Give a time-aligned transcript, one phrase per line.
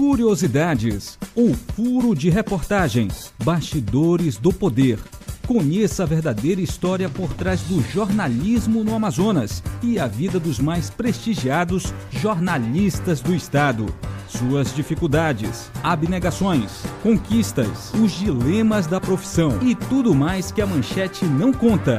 [0.00, 3.08] Curiosidades, o furo de reportagem,
[3.44, 4.98] bastidores do poder.
[5.46, 10.88] Conheça a verdadeira história por trás do jornalismo no Amazonas e a vida dos mais
[10.88, 13.94] prestigiados jornalistas do estado.
[14.26, 21.52] Suas dificuldades, abnegações, conquistas, os dilemas da profissão e tudo mais que a manchete não
[21.52, 21.98] conta.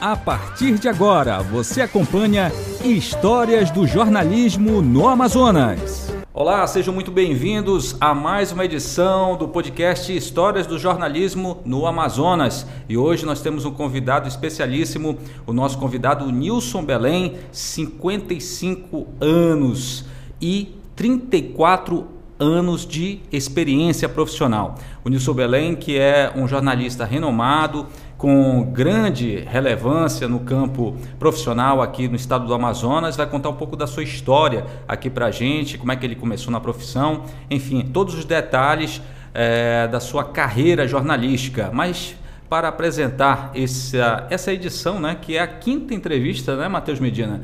[0.00, 2.50] A partir de agora, você acompanha
[2.82, 6.11] Histórias do Jornalismo no Amazonas.
[6.34, 12.66] Olá, sejam muito bem-vindos a mais uma edição do podcast Histórias do Jornalismo no Amazonas.
[12.88, 20.06] E hoje nós temos um convidado especialíssimo, o nosso convidado Nilson Belém, 55 anos
[20.40, 22.06] e 34
[22.40, 24.76] anos de experiência profissional.
[25.04, 27.86] O Nilson Belém, que é um jornalista renomado,
[28.22, 33.74] com grande relevância no campo profissional aqui no estado do Amazonas, vai contar um pouco
[33.74, 37.90] da sua história aqui para a gente, como é que ele começou na profissão, enfim,
[37.92, 39.02] todos os detalhes
[39.34, 41.68] é, da sua carreira jornalística.
[41.72, 42.14] Mas
[42.48, 47.42] para apresentar essa, essa edição, né, que é a quinta entrevista, né, Matheus Medina?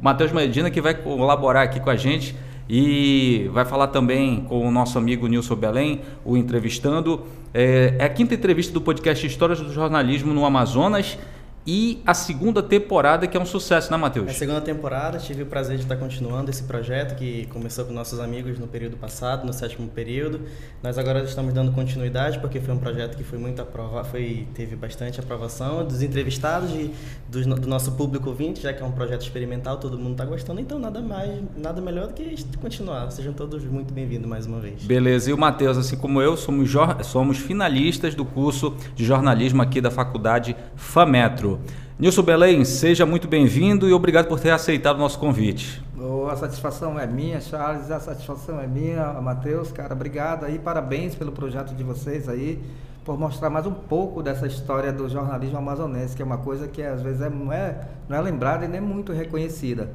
[0.00, 2.34] Matheus Medina que vai colaborar aqui com a gente
[2.66, 7.26] e vai falar também com o nosso amigo Nilson Belém, o entrevistando.
[7.54, 11.18] É, é a quinta entrevista do podcast Histórias do Jornalismo no Amazonas
[11.64, 14.28] e a segunda temporada, que é um sucesso, né, Matheus?
[14.28, 18.18] A segunda temporada, tive o prazer de estar continuando esse projeto que começou com nossos
[18.18, 20.40] amigos no período passado, no sétimo período.
[20.82, 24.74] Nós agora estamos dando continuidade porque foi um projeto que foi muito aprovado, foi teve
[24.74, 26.92] bastante aprovação dos entrevistados e
[27.28, 30.60] do, do nosso público ouvinte, já que é um projeto experimental, todo mundo está gostando,
[30.60, 33.08] então nada mais, nada melhor do que continuar.
[33.12, 34.82] Sejam todos muito bem-vindos mais uma vez.
[34.82, 35.30] Beleza.
[35.30, 36.72] E o Matheus, assim como eu, somos,
[37.04, 41.51] somos finalistas do curso de jornalismo aqui da Faculdade FAMetro.
[41.98, 45.82] Nilson Belém, seja muito bem-vindo e obrigado por ter aceitado o nosso convite.
[45.98, 51.14] Oh, a satisfação é minha, Charles, a satisfação é minha, Matheus, cara, obrigado aí, parabéns
[51.14, 52.62] pelo projeto de vocês aí,
[53.04, 56.82] por mostrar mais um pouco dessa história do jornalismo amazonense, que é uma coisa que
[56.82, 59.90] às vezes é, não, é, não é lembrada e nem muito reconhecida.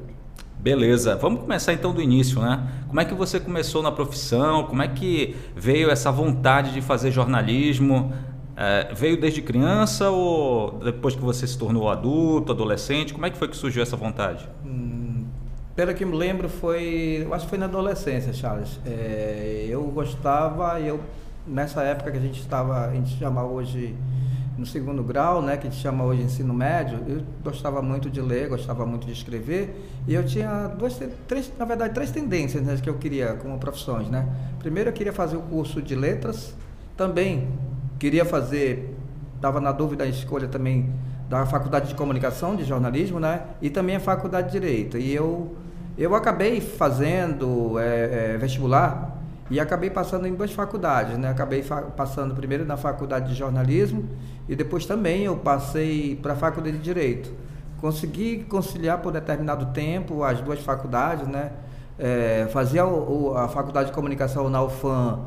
[0.60, 2.66] Beleza, vamos começar então do início, né?
[2.88, 4.64] Como é que você começou na profissão?
[4.64, 8.12] Como é que veio essa vontade de fazer jornalismo?
[8.60, 13.14] É, veio desde criança ou depois que você se tornou adulto, adolescente?
[13.14, 14.48] Como é que foi que surgiu essa vontade?
[14.66, 15.26] Hum,
[15.76, 17.24] pelo que me lembro, foi.
[17.30, 18.80] Acho que foi na adolescência, Charles.
[18.84, 20.98] É, eu gostava, eu
[21.46, 23.94] nessa época que a gente estava, a gente chama hoje
[24.58, 28.20] no segundo grau, né, que a gente chama hoje ensino médio, eu gostava muito de
[28.20, 32.76] ler, gostava muito de escrever, e eu tinha duas, três, na verdade, três tendências né,
[32.82, 34.28] que eu queria como profissões, né?
[34.58, 36.56] Primeiro eu queria fazer o curso de letras,
[36.96, 37.46] também
[37.98, 38.96] queria fazer,
[39.34, 40.92] estava na dúvida da escolha também
[41.28, 43.42] da Faculdade de Comunicação, de Jornalismo, né?
[43.60, 44.96] E também a Faculdade de Direito.
[44.96, 45.54] E eu,
[45.96, 49.18] eu acabei fazendo é, é, vestibular
[49.50, 51.28] e acabei passando em duas faculdades, né?
[51.28, 51.62] Acabei
[51.96, 54.08] passando primeiro na Faculdade de Jornalismo
[54.48, 57.30] e depois também eu passei para a Faculdade de Direito.
[57.78, 61.52] Consegui conciliar por determinado tempo as duas faculdades, né?
[61.98, 65.20] É, fazia o, a Faculdade de Comunicação na UFAM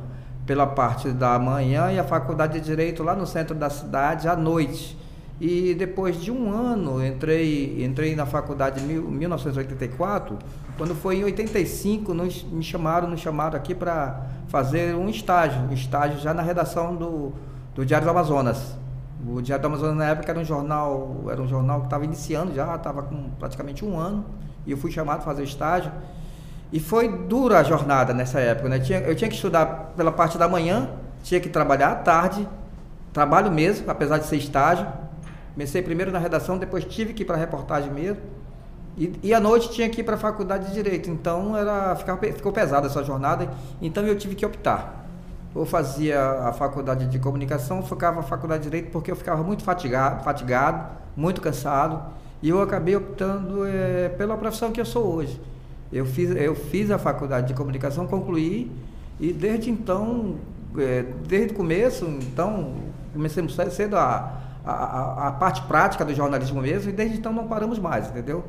[0.45, 4.35] pela parte da manhã e a faculdade de direito lá no centro da cidade à
[4.35, 4.97] noite.
[5.39, 10.37] E depois de um ano, entrei, entrei na faculdade em 1984,
[10.77, 15.73] quando foi em 85, nos, me chamaram, nos chamaram aqui para fazer um estágio, um
[15.73, 17.33] estágio já na redação do,
[17.73, 18.77] do Diário do Amazonas.
[19.27, 22.53] O Diário do Amazonas na época era um jornal, era um jornal que estava iniciando
[22.53, 24.23] já, estava com praticamente um ano,
[24.65, 25.91] e eu fui chamado para fazer estágio.
[26.71, 28.79] E foi dura a jornada nessa época, né?
[28.79, 30.89] Tinha, eu tinha que estudar pela parte da manhã,
[31.21, 32.47] tinha que trabalhar à tarde,
[33.11, 34.87] trabalho mesmo, apesar de ser estágio.
[35.53, 38.21] Comecei primeiro na redação, depois tive que ir para a reportagem mesmo.
[38.97, 41.09] E, e à noite tinha que ir para a faculdade de Direito.
[41.09, 43.49] Então era, ficava, ficou pesada essa jornada,
[43.81, 45.05] então eu tive que optar.
[45.53, 49.43] Ou fazia a faculdade de comunicação, ou ficava a faculdade de Direito, porque eu ficava
[49.43, 52.01] muito fatigado, fatigado muito cansado.
[52.41, 55.39] E eu acabei optando é, pela profissão que eu sou hoje
[55.91, 58.71] eu fiz, eu fiz a faculdade de comunicação, concluí
[59.19, 60.35] e desde então,
[60.77, 62.73] é, desde o começo, então,
[63.13, 67.77] comecei cedo a, a, a, parte prática do jornalismo mesmo e desde então não paramos
[67.77, 68.43] mais, entendeu?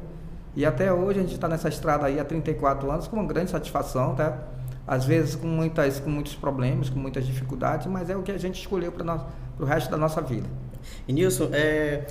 [0.55, 3.51] E até hoje a gente está nessa estrada aí há 34 anos com uma grande
[3.51, 4.39] satisfação, tá?
[4.87, 8.39] Às vezes com, muitas, com muitos problemas, com muitas dificuldades, mas é o que a
[8.39, 9.27] gente escolheu para
[9.59, 10.47] o resto da nossa vida.
[11.07, 12.07] E Nilson, é,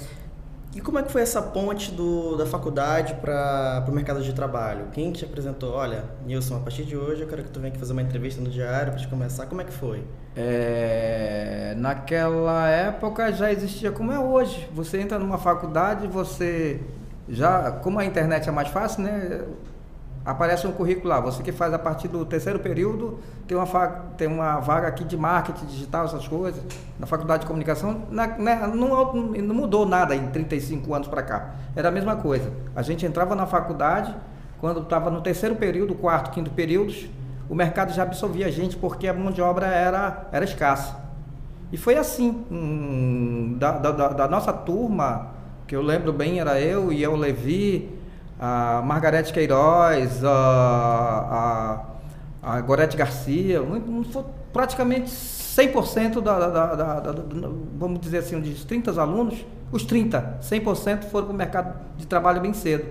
[0.74, 4.88] e como é que foi essa ponte do, da faculdade para o mercado de trabalho?
[4.94, 5.74] Quem te apresentou?
[5.74, 8.42] Olha, Nilson, a partir de hoje eu quero que tu venha aqui fazer uma entrevista
[8.42, 9.48] no diário para te começar.
[9.48, 10.04] Como é que foi?
[10.36, 14.70] É, naquela época já existia como é hoje.
[14.74, 16.80] Você entra numa faculdade, você
[17.28, 19.44] já, como a internet é mais fácil, né?
[20.26, 23.66] Aparece um currículo lá, você que faz a partir do terceiro período, tem uma,
[24.18, 26.62] tem uma vaga aqui de marketing digital, essas coisas,
[27.00, 31.56] na faculdade de comunicação, na, né, não, não, mudou nada em 35 anos para cá,
[31.76, 32.52] era a mesma coisa.
[32.76, 34.14] A gente entrava na faculdade,
[34.60, 37.10] quando estava no terceiro período, quarto, quinto períodos,
[37.50, 41.02] o mercado já absorvia a gente porque a mão de obra era, era escassa.
[41.72, 45.32] E foi assim, hum, da, da, da nossa turma,
[45.66, 48.01] que eu lembro bem, era eu e eu, Levi,
[48.42, 51.86] a Margarete Queiroz, a,
[52.42, 53.62] a, a Gorete Garcia,
[54.52, 57.12] praticamente 100% da, da, da, da,
[57.78, 62.42] vamos dizer assim, dos 30 alunos, os 30, 100% foram para o mercado de trabalho
[62.42, 62.86] bem cedo.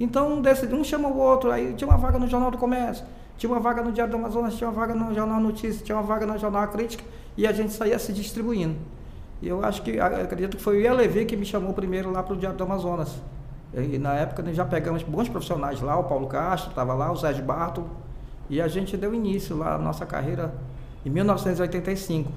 [0.00, 3.04] Então, desse, um chama o outro, aí tinha uma vaga no Jornal do Comércio,
[3.36, 6.02] tinha uma vaga no Diário do Amazonas, tinha uma vaga no Jornal Notícias, tinha uma
[6.02, 7.04] vaga no Jornal Crítica,
[7.36, 8.74] e a gente saía se distribuindo.
[9.40, 12.34] E eu acho que, acredito que foi o Ia que me chamou primeiro lá para
[12.34, 13.14] o Diário do Amazonas.
[13.74, 17.16] E na época nós já pegamos bons profissionais lá, o Paulo Castro estava lá, o
[17.16, 17.84] Sérgio Barto,
[18.48, 20.54] e a gente deu início lá à nossa carreira
[21.04, 22.32] em 1985.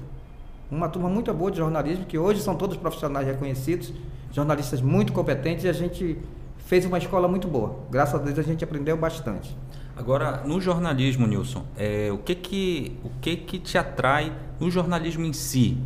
[0.70, 3.92] Uma turma muito boa de jornalismo, que hoje são todos profissionais reconhecidos,
[4.30, 6.18] jornalistas muito competentes, e a gente
[6.58, 7.76] fez uma escola muito boa.
[7.90, 9.56] Graças a Deus a gente aprendeu bastante.
[9.94, 15.24] Agora, no jornalismo, Nilson, é, o, que, que, o que, que te atrai no jornalismo
[15.24, 15.76] em si,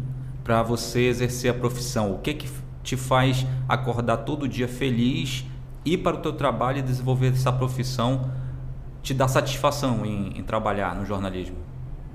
[0.45, 2.13] para você exercer a profissão?
[2.13, 2.49] O que, que
[2.87, 5.45] te faz acordar todo dia feliz,
[5.85, 8.31] ir para o teu trabalho e desenvolver essa profissão,
[9.03, 11.57] te dá satisfação em, em trabalhar no jornalismo?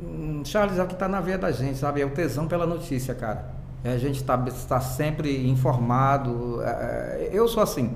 [0.02, 2.02] Hum, Charles, é o que está na veia da gente, sabe?
[2.02, 3.54] É o tesão pela notícia, cara.
[3.84, 6.62] É a gente está tá sempre informado.
[6.62, 7.94] É, é, eu sou assim.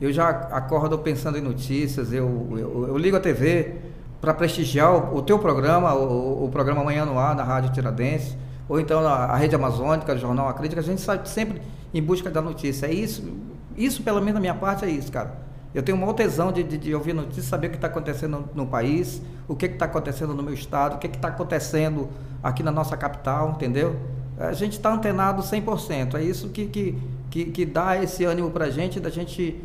[0.00, 3.76] Eu já acordo pensando em notícias, eu, eu, eu ligo a TV
[4.20, 8.36] para prestigiar o, o, teu programa, o, o, programa Manhã no Ar, na Rádio Tiradentes,
[8.68, 12.02] ou então a, a Rede Amazônica, o Jornal A Crítica, a gente sai sempre em
[12.02, 12.86] busca da notícia.
[12.86, 13.22] É isso,
[13.76, 15.42] isso pelo menos da minha parte é isso, cara.
[15.74, 18.64] Eu tenho uma tesão de, de, de, ouvir notícias, saber o que está acontecendo no,
[18.64, 22.10] no, país, o que está acontecendo no meu estado, o que está acontecendo
[22.42, 23.96] aqui na nossa capital, entendeu?
[24.38, 26.14] A gente está antenado 100%.
[26.16, 26.98] É isso que, que,
[27.30, 29.64] que, que dá esse ânimo para a gente, da gente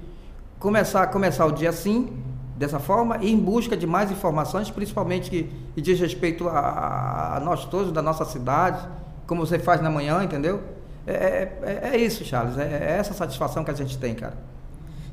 [0.60, 2.10] começar, começar o dia assim,
[2.56, 7.40] dessa forma, e em busca de mais informações, principalmente que, que diz respeito a, a
[7.42, 8.88] nós todos, da nossa cidade,
[9.28, 10.62] como você faz na manhã, entendeu?
[11.08, 12.58] É, é, é, é isso, Charles.
[12.58, 14.36] É, é, essa satisfação que a gente tem, cara.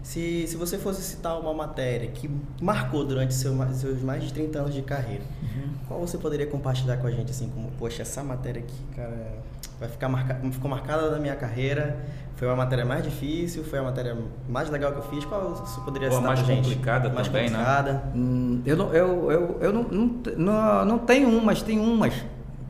[0.03, 2.29] Se, se você fosse citar uma matéria que
[2.61, 5.71] marcou durante seu, seus mais de 30 anos de carreira, uhum.
[5.89, 9.39] qual você poderia compartilhar com a gente, assim, como, poxa, essa matéria aqui, cara,
[9.81, 11.97] vai ficar marca, ficou marcada da minha carreira,
[12.37, 14.15] foi a matéria mais difícil, foi a matéria
[14.47, 16.65] mais legal que eu fiz, qual você poderia Ou citar mais pra gente?
[16.65, 17.57] complicada mais também, né?
[17.57, 17.93] complicada.
[17.93, 18.03] né?
[18.15, 22.13] Hum, eu não, eu, eu, eu não, não, não, não tenho um, mas tem umas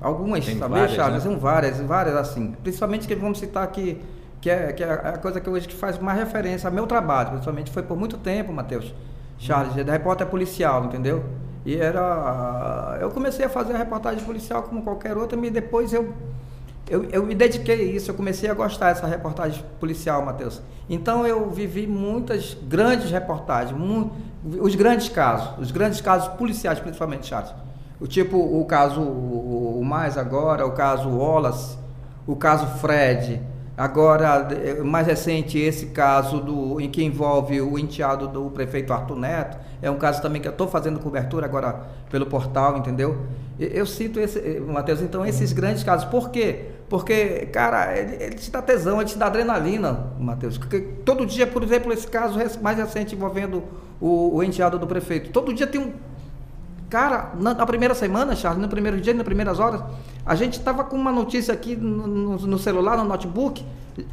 [0.04, 1.24] Algumas, Tem sabe, várias, Charles?
[1.24, 1.30] Né?
[1.30, 2.54] São várias, várias assim.
[2.62, 3.98] Principalmente que vamos citar aqui,
[4.38, 7.30] que é, que é a coisa que hoje que faz mais referência ao meu trabalho,
[7.30, 8.94] principalmente foi por muito tempo, Matheus.
[9.38, 9.82] Charles, uhum.
[9.82, 11.24] da repórter policial, entendeu?
[11.64, 12.98] E era.
[13.00, 16.12] Eu comecei a fazer a reportagem policial como qualquer outra, e depois eu,
[16.86, 20.60] eu, eu me dediquei a isso, eu comecei a gostar dessa reportagem policial, Matheus.
[20.86, 23.74] Então eu vivi muitas grandes reportagens,
[24.60, 27.54] os grandes casos, os grandes casos policiais, principalmente, Charles.
[28.00, 31.78] O tipo, o caso, o, o mais agora, o caso Wallace,
[32.26, 33.40] o caso Fred,
[33.76, 34.48] agora,
[34.84, 39.90] mais recente, esse caso do, em que envolve o enteado do prefeito Arthur Neto, é
[39.90, 43.26] um caso também que eu estou fazendo cobertura agora pelo portal, entendeu?
[43.58, 46.04] Eu cito esse, eh, Matheus, então, esses grandes casos.
[46.06, 46.66] Por quê?
[46.88, 50.58] Porque, cara, ele, ele te dá tesão, ele te dá adrenalina, Matheus.
[51.04, 53.62] Todo dia, por exemplo, esse caso mais recente envolvendo
[54.00, 55.92] o, o enteado do prefeito, todo dia tem um
[56.94, 59.82] Cara, na, na, primeira semana, Charles, no primeiro dia, nas primeiras horas,
[60.24, 63.66] a gente estava com uma notícia aqui no, no, no, celular, no notebook.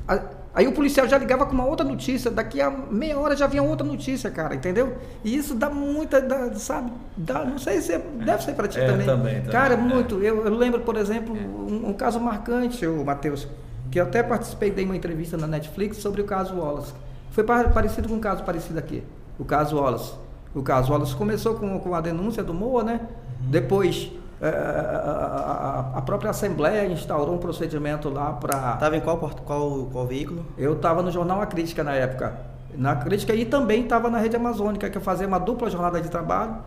[0.07, 0.19] A,
[0.51, 2.31] aí o policial já ligava com uma outra notícia.
[2.31, 4.97] Daqui a meia hora já vinha outra notícia, cara, entendeu?
[5.23, 6.91] E isso dá muita, dá, sabe?
[7.15, 9.05] Dá, não sei se é, deve ser para ti é, também.
[9.05, 9.35] também.
[9.35, 9.51] também.
[9.51, 10.15] Cara, muito.
[10.15, 13.47] Eu, eu, lembro, por exemplo, um, um caso marcante, o Matheus,
[13.91, 16.93] que eu até participei de uma entrevista na Netflix sobre o caso Wallace.
[17.29, 19.03] Foi parecido com um caso parecido aqui,
[19.37, 20.30] o caso Wallace.
[20.53, 23.01] O caso Wallace começou com, com a denúncia do Moa, né?
[23.01, 23.49] Uhum.
[23.49, 28.73] Depois é, a, a, própria Assembleia instaurou um procedimento lá para.
[28.73, 30.45] Estava em qual, qual, qual veículo?
[30.57, 32.33] Eu estava no jornal A Crítica na época.
[32.75, 36.09] Na Crítica e também estava na Rede Amazônica, que eu fazia uma dupla jornada de
[36.09, 36.57] trabalho.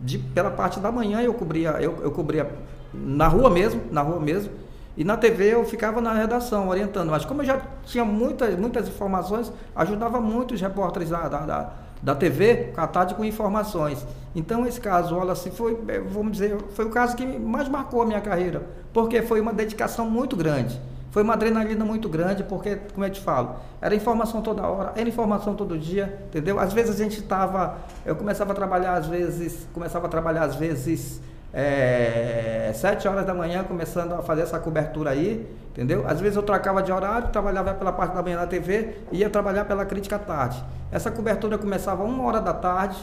[0.00, 2.48] De, pela parte da manhã eu cobria, eu, eu cobria
[2.92, 4.52] na rua mesmo, na rua mesmo.
[4.96, 7.10] E na TV eu ficava na redação, orientando.
[7.10, 11.72] Mas como eu já tinha muitas, muitas informações, ajudava muito os repórteres da, da, da
[12.04, 14.06] da TV à tarde com informações.
[14.36, 15.76] Então esse caso Wallace foi,
[16.10, 20.08] vamos dizer, foi o caso que mais marcou a minha carreira, porque foi uma dedicação
[20.08, 20.78] muito grande.
[21.10, 25.08] Foi uma adrenalina muito grande, porque, como eu te falo, era informação toda hora, era
[25.08, 26.58] informação todo dia, entendeu?
[26.58, 30.56] Às vezes a gente estava, eu começava a trabalhar às vezes, começava a trabalhar às
[30.56, 31.20] vezes
[31.54, 36.04] é, sete horas da manhã, começando a fazer essa cobertura aí, entendeu?
[36.04, 39.30] Às vezes eu trocava de horário, trabalhava pela parte da manhã na TV e ia
[39.30, 40.62] trabalhar pela crítica à tarde.
[40.90, 42.98] Essa cobertura começava uma hora da tarde,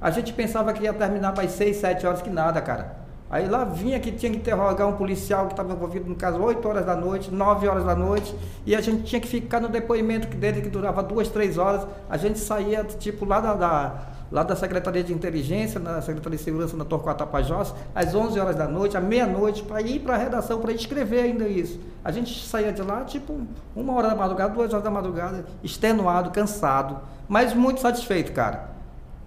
[0.00, 2.96] a gente pensava que ia terminar para as seis, sete horas, que nada, cara.
[3.30, 6.66] Aí lá vinha que tinha que interrogar um policial que estava envolvido no caso 8
[6.68, 8.34] horas da noite, 9 horas da noite,
[8.66, 11.86] e a gente tinha que ficar no depoimento dele que durava duas, três horas.
[12.08, 13.94] A gente saía tipo lá da, da
[14.30, 18.56] lá da Secretaria de Inteligência, na Secretaria de Segurança na Torquato Tapajós, às 11 horas
[18.56, 21.80] da noite, à meia-noite, para ir para a redação, para escrever ainda isso.
[22.04, 23.40] A gente saía de lá, tipo,
[23.74, 28.70] uma hora da madrugada, duas horas da madrugada, extenuado, cansado, mas muito satisfeito, cara.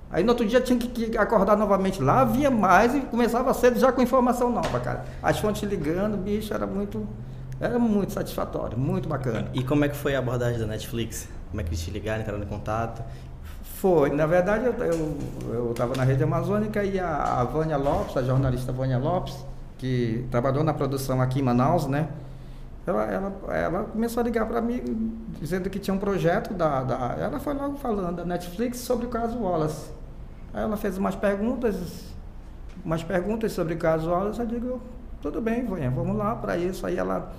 [0.09, 3.91] Aí no outro dia tinha que acordar novamente lá, havia mais e começava cedo já
[3.91, 5.05] com informação nova, cara.
[5.23, 7.07] As fontes ligando, bicho, era muito,
[7.59, 9.47] era muito satisfatório, muito bacana.
[9.55, 11.27] E como é que foi a abordagem da Netflix?
[11.49, 13.03] Como é que eles te ligaram, entraram em contato?
[13.83, 18.71] Foi, na verdade eu estava na rede amazônica e a, a Vânia Lopes, a jornalista
[18.71, 19.35] Vânia Lopes,
[19.77, 22.07] que trabalhou na produção aqui em Manaus, né?
[22.87, 27.17] Ela, ela, ela começou a ligar para mim dizendo que tinha um projeto da, da.
[27.19, 29.91] Ela foi logo falando da Netflix sobre o caso Wallace.
[30.53, 31.75] Aí ela fez umas perguntas,
[32.85, 34.81] umas perguntas sobre caso Wallace, eu digo,
[35.21, 36.87] tudo bem, vamos lá para isso.
[36.87, 37.33] Aí ela,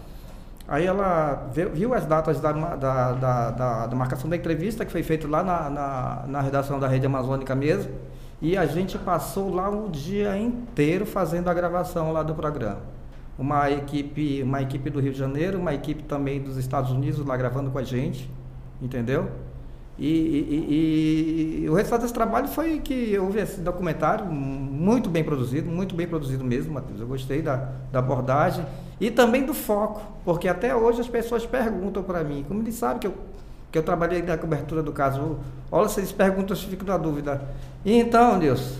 [0.66, 5.02] aí ela viu as datas da, da, da, da, da marcação da entrevista, que foi
[5.02, 7.92] feita lá na, na, na redação da Rede Amazônica mesmo,
[8.40, 12.80] e a gente passou lá um dia inteiro fazendo a gravação lá do programa.
[13.38, 17.36] Uma equipe, uma equipe do Rio de Janeiro, uma equipe também dos Estados Unidos lá
[17.36, 18.30] gravando com a gente,
[18.80, 19.28] entendeu?
[19.98, 25.70] E, e, e, o resultado desse trabalho foi que vi esse documentário muito bem produzido,
[25.70, 27.00] muito bem produzido mesmo, Matheus.
[27.00, 28.64] Eu gostei da, da abordagem
[29.04, 33.00] e também do foco, porque até hoje as pessoas perguntam para mim, como eles sabem
[33.00, 33.14] que eu,
[33.70, 35.36] que eu trabalhei na cobertura do caso,
[35.70, 37.42] olha, se eles perguntam, eu fico na dúvida.
[37.84, 38.78] E então, Deus,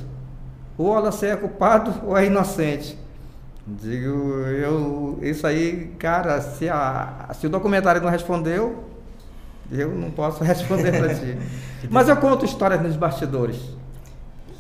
[0.78, 2.98] o Wallace é culpado ou é inocente?
[3.66, 4.08] Digo,
[4.46, 8.82] eu, isso aí, cara, se, a, se o documentário não respondeu,
[9.70, 11.36] eu não posso responder para ti.
[11.90, 13.60] Mas eu conto histórias nos bastidores.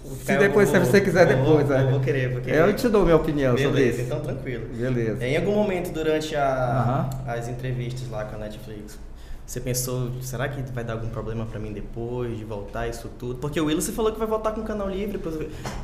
[0.04, 1.66] Se depois, vou, se você quiser vou, depois.
[1.66, 1.90] Vou, é.
[1.90, 2.58] vou, querer, vou querer.
[2.58, 4.00] Eu te dou minha opinião Beleza, sobre isso.
[4.02, 4.66] então tranquilo.
[4.74, 5.24] Beleza.
[5.24, 7.38] Em algum momento durante a, uh -huh.
[7.38, 8.98] as entrevistas lá com a Netflix,
[9.46, 13.36] você pensou, será que vai dar algum problema para mim depois de voltar isso tudo?
[13.36, 15.20] Porque o Willis você falou que vai voltar com o canal livre,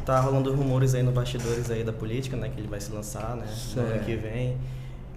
[0.04, 3.36] tá rolando rumores aí no bastidores aí da política, né, que ele vai se lançar,
[3.36, 3.44] né,
[3.76, 4.56] no ano que vem.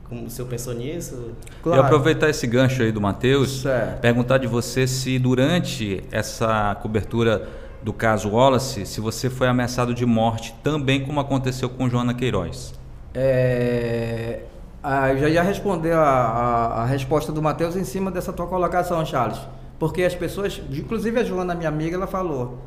[0.09, 1.31] Como o senhor pensou nisso?
[1.63, 1.81] Claro.
[1.81, 3.63] E aproveitar esse gancho aí do Matheus,
[4.01, 7.47] perguntar de você se durante essa cobertura
[7.83, 12.73] do caso Wallace, se você foi ameaçado de morte também como aconteceu com Joana Queiroz.
[13.13, 14.43] É,
[14.81, 19.05] ah, já ia responder a, a, a resposta do Matheus em cima dessa tua colocação,
[19.05, 19.39] Charles.
[19.77, 22.59] Porque as pessoas, inclusive a Joana, minha amiga, ela falou: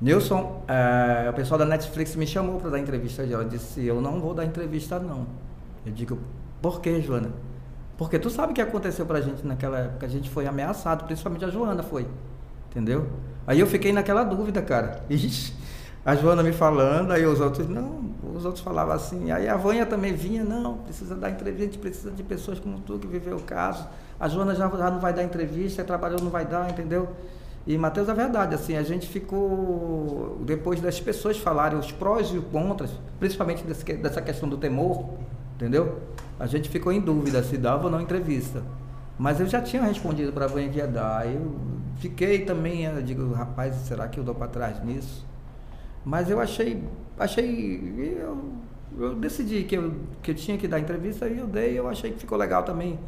[0.00, 3.22] Nilson, é, o pessoal da Netflix me chamou para dar entrevista.
[3.22, 5.26] Ela disse: Eu não vou dar entrevista, não.
[5.84, 6.18] Eu digo:
[6.60, 7.30] por que, Joana?
[7.96, 10.06] Porque tu sabe o que aconteceu pra gente naquela época.
[10.06, 12.06] A gente foi ameaçado, principalmente a Joana foi.
[12.70, 13.08] Entendeu?
[13.48, 15.02] Aí eu fiquei naquela dúvida, cara.
[15.08, 15.54] Ixi,
[16.04, 19.30] a Joana me falando, aí os outros, não, os outros falavam assim.
[19.30, 23.06] Aí a Vânia também vinha, não, precisa dar entrevista, precisa de pessoas como tu que
[23.06, 23.88] viveu o caso.
[24.20, 27.08] A Joana já, já não vai dar entrevista, trabalhou, não vai dar, entendeu?
[27.66, 32.36] E, Matheus, é verdade, assim, a gente ficou, depois das pessoas falarem os prós e
[32.36, 35.08] os contras, principalmente desse, dessa questão do temor,
[35.56, 36.00] entendeu?
[36.38, 38.62] A gente ficou em dúvida se dava ou não entrevista.
[39.18, 41.26] Mas eu já tinha respondido para a Vânia que ia dar.
[41.26, 45.26] Eu fiquei também, eu digo, rapaz, será que eu dou para trás nisso?
[46.04, 46.82] Mas eu achei,
[47.18, 48.38] achei, eu,
[48.98, 52.12] eu decidi que eu, que eu tinha que dar entrevista e eu dei, eu achei
[52.12, 52.98] que ficou legal também.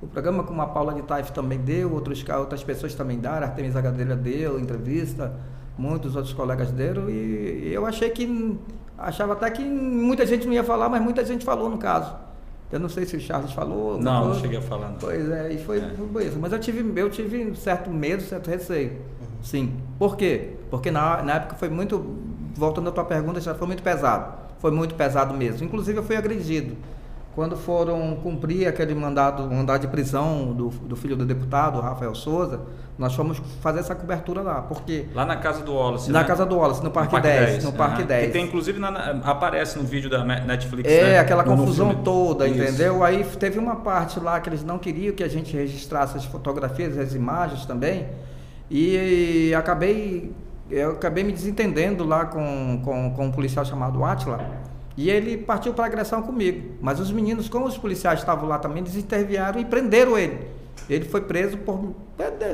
[0.00, 3.50] O programa com a Paula de Taif também deu, outros, outras pessoas também deram, a
[3.50, 5.34] Artemisa Gadelha deu entrevista,
[5.76, 8.58] muitos outros colegas deram, e eu achei que,
[8.96, 12.27] achava até que muita gente não ia falar, mas muita gente falou no caso.
[12.70, 13.98] Eu não sei se o Charles falou.
[14.00, 14.90] Não, não cheguei a falar.
[14.90, 14.98] Não.
[14.98, 15.90] Pois é, e foi, é.
[16.12, 16.38] foi isso.
[16.38, 18.90] Mas eu tive, eu tive certo medo, certo receio.
[18.90, 19.42] Uhum.
[19.42, 19.72] Sim.
[19.98, 20.50] Por quê?
[20.70, 22.16] Porque na, na época foi muito,
[22.54, 24.34] voltando à tua pergunta, já foi muito pesado.
[24.58, 25.64] Foi muito pesado mesmo.
[25.64, 26.76] Inclusive eu fui agredido
[27.38, 32.62] quando foram cumprir aquele mandado, mandado de prisão do, do filho do deputado, Rafael Souza,
[32.98, 35.06] nós fomos fazer essa cobertura lá, porque...
[35.14, 36.24] Lá na casa do Wallace, Na né?
[36.26, 38.08] casa do Wallace, no Parque, no Parque 10, 10, no Parque uhum.
[38.08, 38.26] 10.
[38.26, 41.18] Que tem, inclusive, na, aparece no vídeo da Netflix, É, né?
[41.20, 42.60] aquela confusão toda, Isso.
[42.60, 43.04] entendeu?
[43.04, 46.98] Aí teve uma parte lá que eles não queriam que a gente registrasse as fotografias,
[46.98, 48.08] as imagens também,
[48.68, 50.34] e acabei,
[50.68, 54.44] eu acabei me desentendendo lá com, com, com um policial chamado Atila,
[54.98, 56.72] E ele partiu para agressão comigo.
[56.80, 60.48] Mas os meninos, como os policiais estavam lá também, eles intervieram e prenderam ele.
[60.90, 61.94] Ele foi preso por.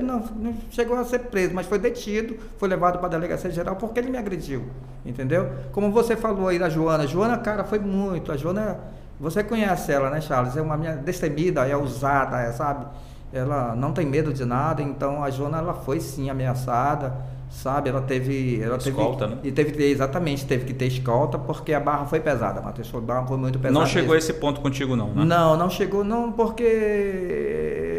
[0.03, 3.77] Não, não chegou a ser preso, mas foi detido, foi levado para a delegacia geral
[3.77, 4.65] porque ele me agrediu.
[5.07, 5.51] Entendeu?
[5.73, 7.07] Como você falou aí da Joana.
[7.07, 8.31] Joana, cara, foi muito.
[8.31, 8.79] A Joana,
[9.19, 10.55] você conhece ela, né, Charles?
[10.55, 12.85] É uma minha destemida, é ousada, é, sabe?
[13.33, 17.15] Ela não tem medo de nada, então a Joana ela foi sim ameaçada
[17.55, 17.89] sabe?
[17.89, 18.61] Ela teve.
[18.61, 19.41] Ela escolta, teve, né?
[19.45, 22.93] E teve exatamente, teve que ter escolta porque a barra foi pesada, Matheus.
[22.95, 23.79] A barra foi muito pesada.
[23.79, 24.15] Não chegou mesmo.
[24.15, 25.25] a esse ponto contigo, não, né?
[25.25, 26.63] Não, não chegou, não, porque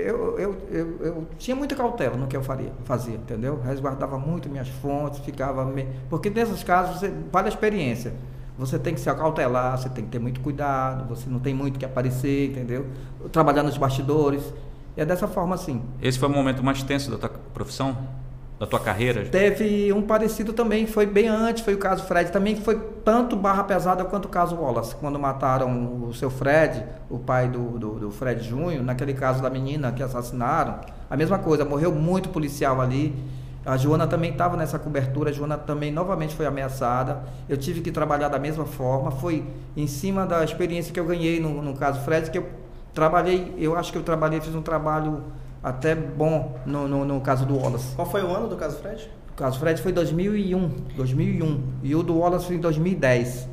[0.06, 3.60] eu, eu, eu, eu, tinha muita cautela no que eu faria, fazia, entendeu?
[3.64, 5.66] Resguardava muito minhas fontes, ficava.
[5.66, 5.88] Me...
[6.10, 8.14] Porque nesses casos, você, vale a experiência.
[8.58, 11.78] Você tem que se acautelar, você tem que ter muito cuidado, você não tem muito
[11.78, 12.86] que aparecer, entendeu?
[13.32, 14.42] Trabalhar nos bastidores.
[14.96, 15.82] E é dessa forma assim.
[16.02, 17.98] Esse foi o momento mais tenso da tua profissão?
[18.60, 19.26] Da tua carreira?
[19.26, 23.64] Teve um parecido também, foi bem antes, foi o caso Fred, também foi tanto barra
[23.64, 28.12] pesada quanto o caso Wallace, quando mataram o seu Fred, o pai do, do, do
[28.12, 33.14] Fred Júnior, naquele caso da menina que assassinaram, a mesma coisa, morreu muito policial ali,
[33.66, 37.24] a Joana também estava nessa cobertura, a Joana também novamente foi ameaçada.
[37.50, 39.10] Eu tive que trabalhar da mesma forma.
[39.10, 39.44] Foi
[39.76, 42.48] em cima da experiência que eu ganhei no, no caso Fred, que eu
[42.94, 45.24] trabalhei, eu acho que eu trabalhei, fiz um trabalho
[45.66, 47.96] até bom no, no, no, caso do Wallace.
[47.96, 49.10] Qual foi o ano do caso Fred?
[49.32, 53.50] O caso Fred foi 2001, 2001 e o do Wallace foi em 2010.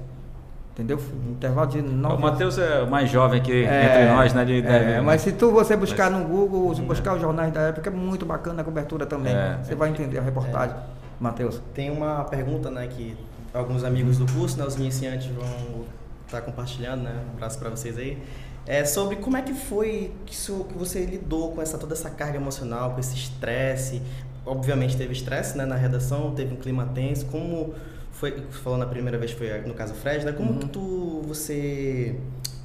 [0.73, 1.01] Entendeu?
[1.31, 4.45] Intervalo de nove O Matheus é o mais jovem aqui é, entre nós, né?
[4.45, 7.51] De, é, deve, mas se tu você buscar mas, no Google, se buscar os jornais
[7.51, 9.35] da época, é muito bacana a cobertura também.
[9.35, 10.81] É, você vai entender a reportagem, é.
[11.19, 11.63] Matheus.
[11.73, 13.17] Tem uma pergunta, né, que
[13.55, 15.87] alguns amigos do curso, né, os iniciantes vão
[16.27, 17.23] estar tá compartilhando, né?
[17.31, 18.23] Um abraço para vocês aí
[18.67, 22.11] é sobre como é que foi que, isso, que você lidou com essa toda essa
[22.11, 24.01] carga emocional, com esse estresse.
[24.45, 27.27] Obviamente teve estresse né, na redação, teve um clima tenso.
[27.27, 27.75] Como
[28.13, 30.33] foi, falou na primeira vez foi no caso Fred, né?
[30.33, 30.59] Como uhum.
[30.59, 32.17] que tu você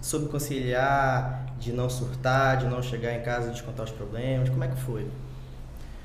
[0.01, 4.50] soube conciliar de não surtar, de não chegar em casa e descontar os problemas?
[4.50, 5.08] Como é que foi?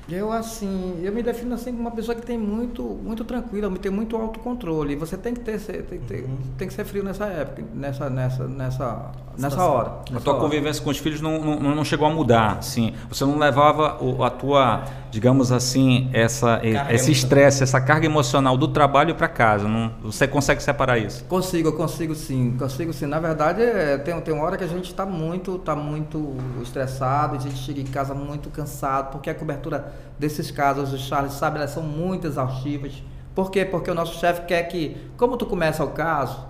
[0.09, 3.91] Eu assim, eu me defino assim como uma pessoa que tem muito, muito tranquila, tem
[3.91, 4.97] muito autocontrole.
[4.97, 6.37] Você tem que ter, tem que, ter, uhum.
[6.57, 9.91] tem que ser frio nessa época, nessa, nessa, nessa, nessa hora.
[10.09, 10.43] Nessa a tua hora.
[10.43, 12.93] convivência com os filhos não, não, não chegou a mudar, sim.
[13.07, 16.59] Você não levava a tua, digamos assim, essa,
[16.91, 19.69] esse estresse, essa carga emocional do trabalho para casa.
[19.69, 21.23] Não, você consegue separar isso?
[21.25, 23.05] Consigo, eu consigo sim, consigo sim.
[23.05, 27.37] Na verdade, é, tem, tem uma hora que a gente está muito, tá muito estressado,
[27.37, 31.57] a gente chega em casa muito cansado, porque a cobertura desses casos, o Charles sabe,
[31.57, 33.03] elas são muito exaustivas.
[33.33, 33.65] Por quê?
[33.65, 36.45] Porque o nosso chefe quer que, como tu começa o caso,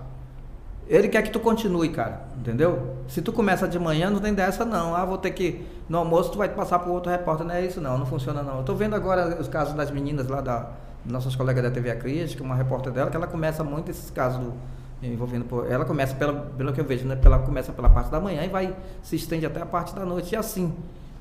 [0.86, 2.96] ele quer que tu continue, cara, entendeu?
[3.08, 4.94] Se tu começa de manhã, não tem dessa não.
[4.94, 7.80] Ah, vou ter que, no almoço tu vai passar para outro repórter, não é isso
[7.80, 8.58] não, não funciona não.
[8.58, 10.70] Eu tô vendo agora os casos das meninas lá da,
[11.06, 14.40] nossas colegas da TV A Crítica, uma repórter dela, que ela começa muito esses casos
[14.40, 14.52] do,
[15.02, 18.42] envolvendo, ela começa, pela, pelo que eu vejo, né, pela, começa pela parte da manhã
[18.44, 20.74] e vai, se estende até a parte da noite, e assim.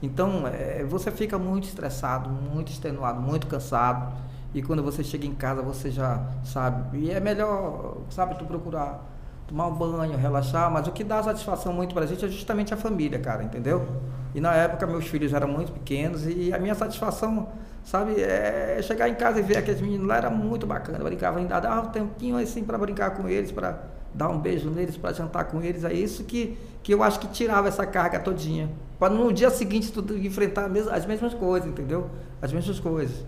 [0.04, 4.13] Então, é, você fica muito estressado, muito extenuado, muito cansado.
[4.54, 7.00] E quando você chega em casa, você já sabe.
[7.00, 9.02] E é melhor, sabe, tu procurar
[9.48, 10.70] tomar um banho, relaxar.
[10.70, 13.88] Mas o que dá satisfação muito pra gente é justamente a família, cara, entendeu?
[14.36, 16.28] E na época, meus filhos eram muito pequenos.
[16.28, 17.48] E a minha satisfação,
[17.86, 20.98] sabe, é chegar em casa e ver aqueles meninos lá era muito bacana.
[21.00, 23.82] Eu brincava ainda, dava um tempinho assim para brincar com eles, para
[24.13, 25.86] dar um beijo neles, para jantar com eles.
[25.86, 28.70] É isso que, que eu acho que tirava essa carga todinha.
[29.04, 32.10] Para no dia seguinte tu enfrentar as mesmas coisas, entendeu?
[32.42, 33.26] As mesmas coisas.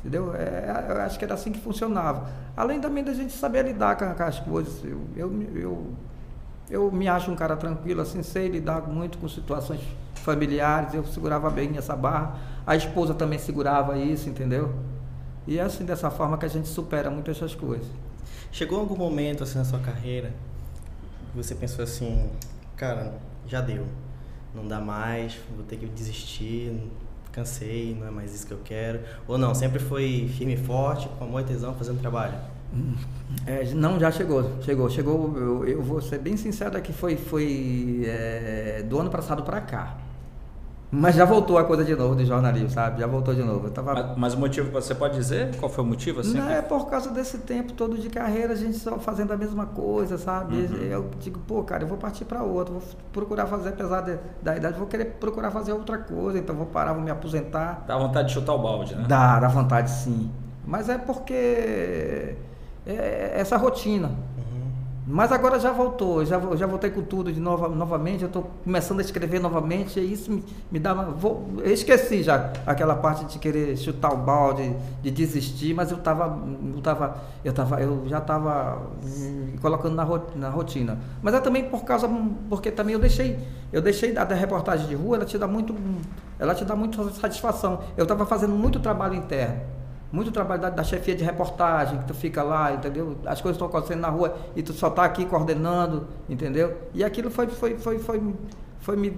[0.00, 0.34] Entendeu?
[0.34, 2.28] É, eu acho que era assim que funcionava.
[2.56, 4.84] Além também da gente saber lidar com, com as coisas.
[4.84, 5.86] Eu, eu, eu,
[6.68, 9.80] eu, me acho um cara tranquilo, assim, sei lidar muito com situações
[10.16, 12.40] familiares, eu segurava bem essa barra.
[12.66, 14.74] A esposa também segurava isso, entendeu?
[15.46, 17.86] E é assim, dessa forma que a gente supera muito essas coisas.
[18.50, 20.32] Chegou algum momento assim na sua carreira
[21.30, 22.28] que você pensou assim,
[22.76, 23.14] cara,
[23.46, 23.86] já deu
[24.54, 26.72] não dá mais, vou ter que desistir,
[27.32, 29.00] cansei, não é mais isso que eu quero.
[29.26, 32.34] Ou não, sempre foi firme e forte, com amor e tesão, fazendo trabalho?
[33.46, 35.36] É, não, já chegou, chegou, chegou.
[35.36, 39.96] Eu, eu, vou ser bem sincero aqui, foi, foi é, do ano passado para cá.
[40.94, 43.00] Mas já voltou a coisa de novo do jornalismo, sabe?
[43.00, 43.70] Já voltou de novo.
[43.70, 43.94] Tava...
[43.94, 45.56] Mas, mas, o motivo, você pode dizer?
[45.56, 46.20] Qual foi o motivo?
[46.20, 46.36] Assim?
[46.36, 49.64] Não, é por causa desse tempo todo de carreira, a gente só fazendo a mesma
[49.64, 50.54] coisa, sabe?
[50.54, 50.82] Uhum.
[50.82, 54.54] Eu digo, pô, cara, eu vou partir para outro, vou procurar fazer, apesar de, da
[54.54, 57.84] idade, vou querer procurar fazer outra coisa, então vou parar, vou me aposentar.
[57.86, 59.06] Dá vontade de chutar o balde, né?
[59.08, 60.30] Dá, dá vontade sim.
[60.66, 62.36] Mas é porque
[62.86, 64.10] é essa rotina.
[65.04, 69.00] Mas agora já voltou, já, já voltei com tudo de nova, novamente, eu estou começando
[69.00, 71.06] a escrever novamente, e isso me, me dá uma.
[71.06, 75.96] Vou, eu esqueci já aquela parte de querer chutar o balde, de desistir, mas eu
[75.96, 76.38] estava.
[76.72, 78.80] Eu, tava, eu, tava, eu já estava
[79.60, 80.96] colocando na, na rotina.
[81.20, 82.08] Mas é também por causa.
[82.48, 83.40] Porque também eu deixei.
[83.72, 85.74] Eu deixei da, da reportagem de rua, ela te dá muito.
[86.38, 87.80] Ela te dá muito satisfação.
[87.96, 89.81] Eu estava fazendo muito trabalho interno
[90.12, 93.16] muito trabalho da, da, chefia de reportagem, que tu fica lá, entendeu?
[93.24, 96.76] As coisas estão acontecendo na rua e tu só está aqui coordenando, entendeu?
[96.92, 98.34] E aquilo foi, foi, foi, foi,
[98.78, 99.16] foi, me,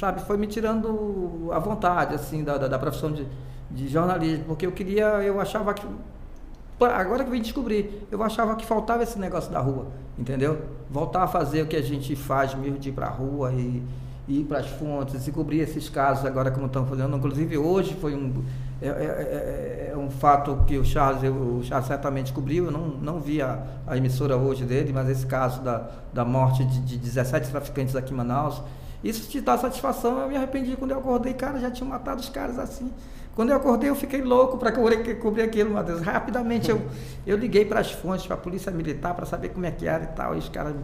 [0.00, 3.28] sabe, foi me tirando a vontade, assim, da, da, da profissão de,
[3.70, 5.86] de jornalismo, porque eu queria, eu achava que
[6.80, 10.62] agora que eu vim descobrir, eu achava que faltava esse negócio da rua, entendeu?
[10.90, 13.82] Voltar a fazer o que a gente faz mesmo de ir para a rua e,
[14.26, 17.14] e ir para as fontes e cobrir esses casos agora como estão fazendo.
[17.16, 18.42] Inclusive hoje foi um
[18.82, 22.88] é, é, é, é, um fato que o Charles, o Charles certamente cobriu, eu não,
[22.88, 26.98] não vi a, a, emissora hoje dele, mas esse caso da, da morte de, de
[26.98, 28.60] 17 traficantes aqui em Manaus,
[29.04, 32.28] isso te dá satisfação, eu me arrependi quando eu acordei, cara, já tinham matado os
[32.28, 32.92] caras assim.
[33.36, 36.02] Quando eu acordei, eu fiquei louco para cobrir aquilo, meu Deus.
[36.02, 36.82] Rapidamente eu,
[37.26, 40.04] eu liguei para as fontes, para a polícia militar, para saber como é que era
[40.04, 40.74] e tal, e os caras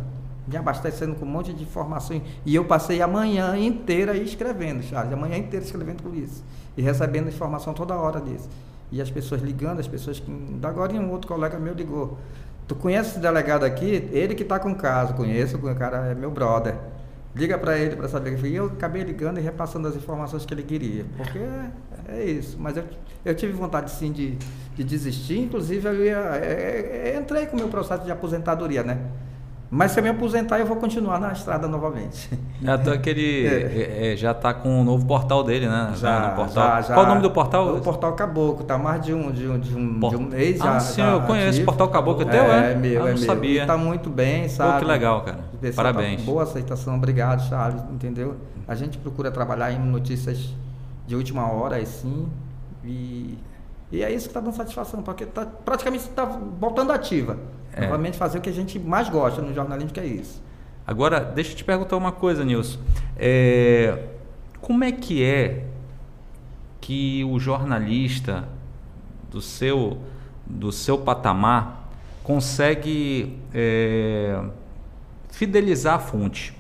[0.48, 2.22] me abastecendo com um monte de informações.
[2.44, 6.42] E eu passei a manhã inteira escrevendo, Charles, a manhã inteira escrevendo por isso.
[6.76, 8.48] E recebendo informação toda hora disso.
[8.90, 10.32] E as pessoas ligando, as pessoas que.
[10.62, 12.18] Agora um outro colega meu ligou.
[12.66, 14.08] Tu conhece esse delegado aqui?
[14.12, 16.74] Ele que está com o caso, conheço, o cara é meu brother.
[17.34, 18.42] Liga para ele para saber.
[18.44, 21.04] E eu acabei ligando e repassando as informações que ele queria.
[21.16, 21.70] Porque é,
[22.08, 22.56] é isso.
[22.58, 22.84] Mas eu,
[23.24, 24.37] eu tive vontade sim de,
[24.74, 25.38] de desistir.
[25.38, 28.98] Inclusive, eu ia, é, é, entrei com o meu processo de aposentadoria, né?
[29.70, 32.31] Mas se eu me aposentar, eu vou continuar na estrada novamente.
[32.66, 34.12] Até que ele é.
[34.12, 35.92] É, já está com um novo portal dele, né?
[35.94, 36.64] Já, portal.
[36.64, 37.76] Já, já, Qual o nome do portal?
[37.76, 40.16] O Portal Caboclo, tá mais de um, de um, de um, Port...
[40.16, 40.76] de um mês já.
[40.76, 41.48] Ah, sim, já eu conheço.
[41.48, 41.66] Ativo.
[41.66, 42.72] Portal Caboclo é teu, é?
[42.72, 43.26] É meu, ah, é não meu.
[43.26, 43.61] sabia.
[43.62, 44.72] Está muito bem, sabe?
[44.72, 45.38] Pô, que legal, cara.
[45.61, 46.20] Tá Parabéns.
[46.20, 48.37] Tá boa aceitação, obrigado, Charles, entendeu?
[48.66, 50.48] A gente procura trabalhar em notícias
[51.07, 52.26] de última hora, assim,
[52.85, 53.38] e
[53.90, 57.38] e é isso que está dando satisfação, porque tá, praticamente está voltando ativa.
[57.72, 57.83] É.
[57.83, 60.42] Novamente fazer o que a gente mais gosta no jornalismo, que é isso.
[60.87, 62.79] Agora, deixa eu te perguntar uma coisa, Nilson.
[63.16, 64.07] É,
[64.61, 65.64] como é que é
[66.81, 68.48] que o jornalista
[69.31, 69.98] do seu,
[70.46, 71.88] do seu patamar
[72.22, 74.42] consegue é,
[75.31, 76.58] fidelizar a fonte?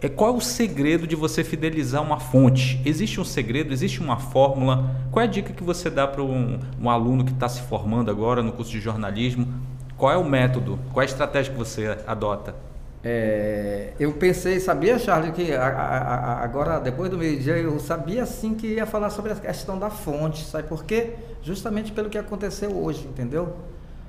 [0.00, 2.80] É, qual é o segredo de você fidelizar uma fonte?
[2.84, 3.72] Existe um segredo?
[3.72, 4.94] Existe uma fórmula?
[5.10, 8.10] Qual é a dica que você dá para um, um, aluno que está se formando
[8.10, 9.48] agora no curso de jornalismo?
[9.96, 10.78] Qual é o método?
[10.92, 12.54] Qual é a estratégia que você adota?
[13.02, 18.26] É, eu pensei, sabia, Charles, que a, a, a, agora, depois do meio-dia, eu sabia
[18.26, 21.14] sim que ia falar sobre a questão da fonte, sabe por quê?
[21.40, 23.56] Justamente pelo que aconteceu hoje, entendeu?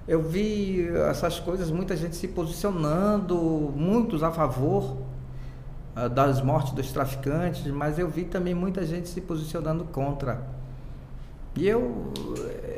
[0.05, 3.35] Eu vi essas coisas, muita gente se posicionando,
[3.75, 4.97] muitos a favor
[6.13, 10.45] das mortes dos traficantes, mas eu vi também muita gente se posicionando contra.
[11.55, 12.13] E eu,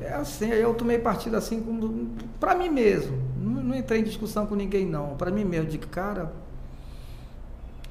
[0.01, 1.61] é assim, eu tomei partido assim
[2.39, 3.17] para mim mesmo.
[3.37, 5.15] Não, não, entrei em discussão com ninguém não.
[5.17, 6.31] Para mim mesmo, de cara,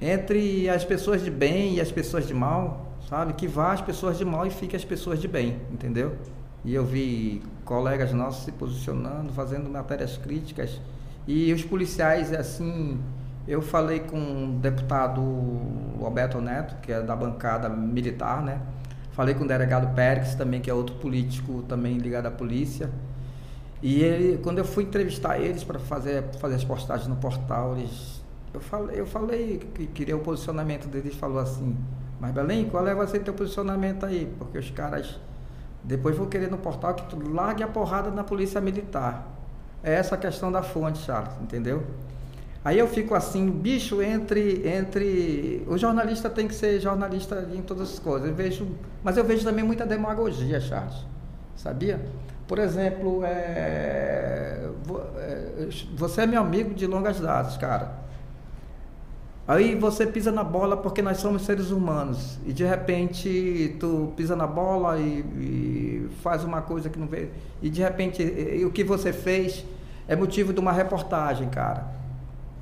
[0.01, 3.35] entre as pessoas de bem e as pessoas de mal, sabe?
[3.35, 6.17] Que vá as pessoas de mal e fique as pessoas de bem, entendeu?
[6.65, 10.81] E eu vi colegas nossos se posicionando, fazendo matérias críticas
[11.27, 12.99] e os policiais assim
[13.49, 15.23] eu falei com o deputado
[15.99, 18.61] Roberto Neto, que é da bancada militar, né?
[19.13, 22.91] Falei com o delegado Pérez, também, que é outro político também ligado à polícia.
[23.83, 28.23] E ele, quando eu fui entrevistar eles para fazer, fazer as postagens no portal, eles,
[28.53, 31.75] eu falei, eu falei que queria o posicionamento deles, falou assim,
[32.21, 34.31] mas Belém, qual é vai ser teu posicionamento aí?
[34.39, 35.19] Porque os caras
[35.83, 39.27] depois vão querer no portal que tu largue a porrada na polícia militar.
[39.83, 41.83] É essa a questão da fonte, Charles, entendeu?
[42.69, 44.69] Aí eu fico assim, bicho, entre.
[44.69, 48.29] entre O jornalista tem que ser jornalista em todas as coisas.
[48.29, 48.69] Eu vejo,
[49.03, 50.97] mas eu vejo também muita demagogia, Charles.
[51.57, 51.99] Sabia?
[52.47, 54.69] Por exemplo, é,
[55.17, 57.91] é, você é meu amigo de longas datas, cara.
[59.47, 62.39] Aí você pisa na bola porque nós somos seres humanos.
[62.45, 67.31] E de repente tu pisa na bola e, e faz uma coisa que não vê.
[67.63, 69.65] E de repente e, e o que você fez
[70.07, 71.97] é motivo de uma reportagem, cara.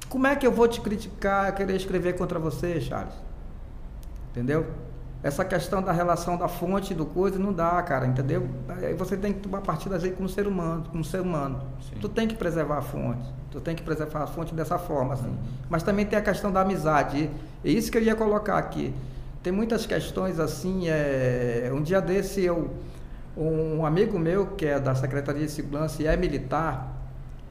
[0.08, 3.14] Como é que eu vou te criticar, querer escrever contra você, Charles?
[4.30, 4.66] Entendeu?
[5.22, 8.48] Essa questão da relação da fonte do coisa não dá, cara, entendeu?
[8.68, 11.60] Aí você tem que tomar partida aí como ser humano, como ser humano.
[11.80, 11.96] Sim.
[12.00, 13.26] Tu tem que preservar a fonte.
[13.50, 15.26] Tu tem que preservar a fonte dessa forma, assim.
[15.26, 15.38] Uhum.
[15.68, 17.28] Mas também tem a questão da amizade.
[17.64, 18.94] É isso que eu ia colocar aqui.
[19.42, 20.88] Tem muitas questões assim.
[20.88, 21.72] É...
[21.74, 22.70] Um dia desse eu,
[23.36, 26.95] um amigo meu que é da Secretaria de Segurança e é militar,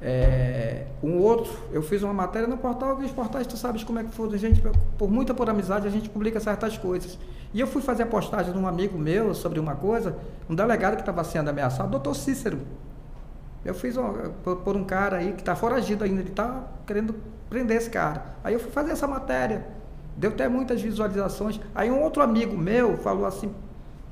[0.01, 3.99] É, um outro, eu fiz uma matéria no portal, que os portais, tu sabes como
[3.99, 4.61] é que foi, gente,
[4.97, 7.17] por muita por amizade, a gente publica certas coisas.
[7.53, 10.17] E eu fui fazer a postagem de um amigo meu sobre uma coisa,
[10.49, 12.59] um delegado que estava sendo ameaçado, doutor Cícero.
[13.63, 14.11] Eu fiz uma,
[14.43, 17.15] por, por, um cara aí que está foragido ainda, ele está querendo
[17.49, 18.25] prender esse cara.
[18.43, 19.65] Aí eu fui fazer essa matéria,
[20.17, 21.59] deu até muitas visualizações.
[21.73, 23.51] Aí um outro amigo meu falou assim,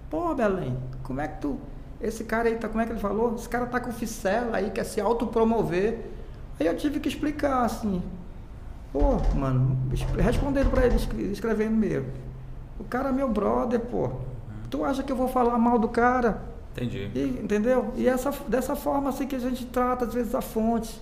[0.10, 1.60] pô Belém, como é que tu
[2.04, 3.36] esse cara aí, tá, como é que ele falou?
[3.36, 6.00] Esse cara tá com ficela aí, quer se autopromover.
[6.60, 8.02] Aí eu tive que explicar assim.
[8.92, 9.78] Pô, mano,
[10.20, 10.98] respondendo para ele,
[11.32, 12.10] escrevendo mesmo.
[12.80, 14.12] O cara é meu brother, pô.
[14.70, 16.42] Tu acha que eu vou falar mal do cara?
[16.74, 17.10] Entendi.
[17.16, 17.94] E, entendeu?
[17.96, 21.02] E essa, dessa forma assim que a gente trata, às vezes, a fonte.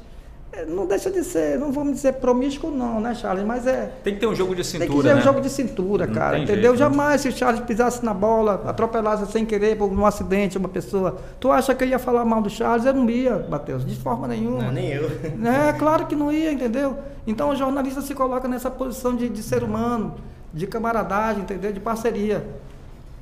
[0.54, 3.46] É, não deixa de ser, não vamos dizer promíscuo não, né, Charles?
[3.46, 3.94] Mas é.
[4.04, 4.88] Tem que ter um jogo de cintura.
[4.88, 5.22] Tem que ter né?
[5.22, 6.38] um jogo de cintura, não cara.
[6.38, 6.76] Entendeu?
[6.76, 10.68] Jeito, Jamais se o Charles pisasse na bola, atropelasse sem querer por um acidente uma
[10.68, 11.18] pessoa.
[11.40, 12.86] Tu acha que eu ia falar mal do Charles?
[12.86, 14.64] Eu não ia, Matheus, de forma nenhuma.
[14.64, 15.10] Não, nem eu.
[15.52, 16.98] É, claro que não ia, entendeu?
[17.26, 20.16] Então o jornalista se coloca nessa posição de, de ser humano,
[20.54, 21.72] de camaradagem, entendeu?
[21.72, 22.46] De parceria.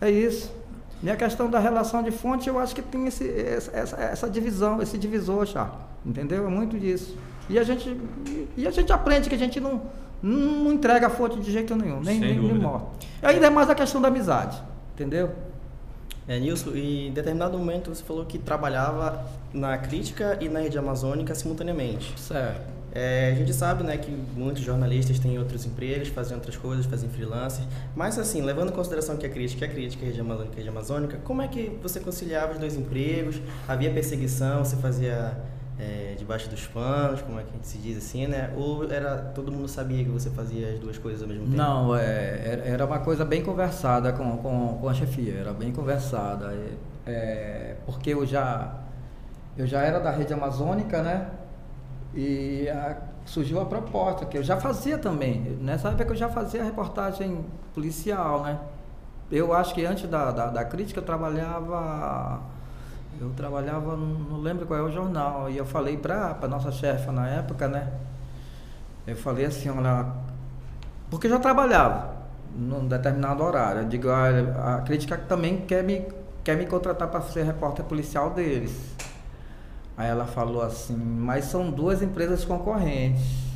[0.01, 0.51] É isso.
[1.03, 4.81] E a questão da relação de fonte, eu acho que tem esse, essa, essa divisão,
[4.81, 5.88] esse divisor, Charles.
[6.05, 6.45] Entendeu?
[6.45, 7.17] É muito disso.
[7.49, 7.97] E a gente,
[8.55, 9.81] e a gente aprende que a gente não,
[10.21, 12.85] não entrega a fonte de jeito nenhum, nem, nem, nem morre.
[13.21, 14.61] E ainda é mais a questão da amizade,
[14.93, 15.31] entendeu?
[16.27, 20.77] É, Nilson, e em determinado momento você falou que trabalhava na crítica e na rede
[20.77, 22.13] amazônica simultaneamente.
[22.19, 22.79] Certo.
[22.91, 27.09] É, a gente sabe né, que muitos jornalistas têm outros empregos, fazem outras coisas, fazem
[27.09, 27.63] freelancer.
[27.95, 30.55] Mas, assim, levando em consideração que a crítica é a crítica, a rede amazônica é
[30.55, 33.39] a rede amazônica, como é que você conciliava os dois empregos?
[33.67, 34.63] Havia perseguição?
[34.63, 35.35] Você fazia
[35.79, 38.53] é, debaixo dos panos, como é que a gente se diz assim, né?
[38.57, 41.55] Ou era todo mundo sabia que você fazia as duas coisas ao mesmo tempo?
[41.55, 46.53] Não, é, era uma coisa bem conversada com, com, com a chefia, era bem conversada.
[47.07, 48.73] É, porque eu já,
[49.57, 51.29] eu já era da rede amazônica, né?
[52.13, 55.57] E a, surgiu a proposta, que eu já fazia também.
[55.61, 58.59] Nessa época eu já fazia reportagem policial, né?
[59.31, 62.41] Eu acho que antes da, da, da crítica eu trabalhava
[63.19, 67.11] eu trabalhava, não lembro qual é o jornal, e eu falei para a nossa chefa
[67.11, 67.91] na época, né?
[69.05, 70.05] Eu falei assim, olha,
[71.09, 72.13] porque já trabalhava
[72.55, 73.81] num determinado horário.
[73.81, 76.05] Eu digo, olha, a crítica também quer me,
[76.43, 78.95] quer me contratar para ser repórter policial deles.
[79.97, 83.49] Aí ela falou assim, mas são duas empresas concorrentes.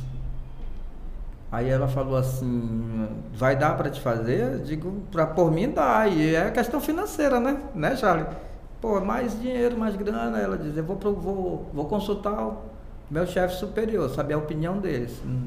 [1.50, 4.54] Aí ela falou assim, vai dar para te fazer?
[4.54, 6.06] Eu digo, pra, por mim dá.
[6.08, 7.56] E é questão financeira, né?
[7.74, 8.26] Né, Charlie?
[8.84, 10.38] Pô, mais dinheiro, mais grana.
[10.38, 12.58] Ela diz, eu vou, vou, vou consultar o
[13.10, 15.22] meu chefe superior, saber a opinião deles.
[15.24, 15.46] Hum,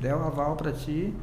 [0.00, 1.14] der o aval para ti.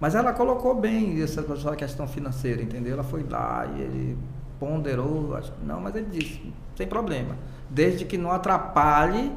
[0.00, 2.94] Mas ela colocou bem essa, essa questão financeira, entendeu?
[2.94, 4.18] Ela foi lá e ele
[4.58, 6.40] ponderou, acho, não, mas ele disse,
[6.74, 7.36] sem problema.
[7.68, 9.30] Desde que não atrapalhe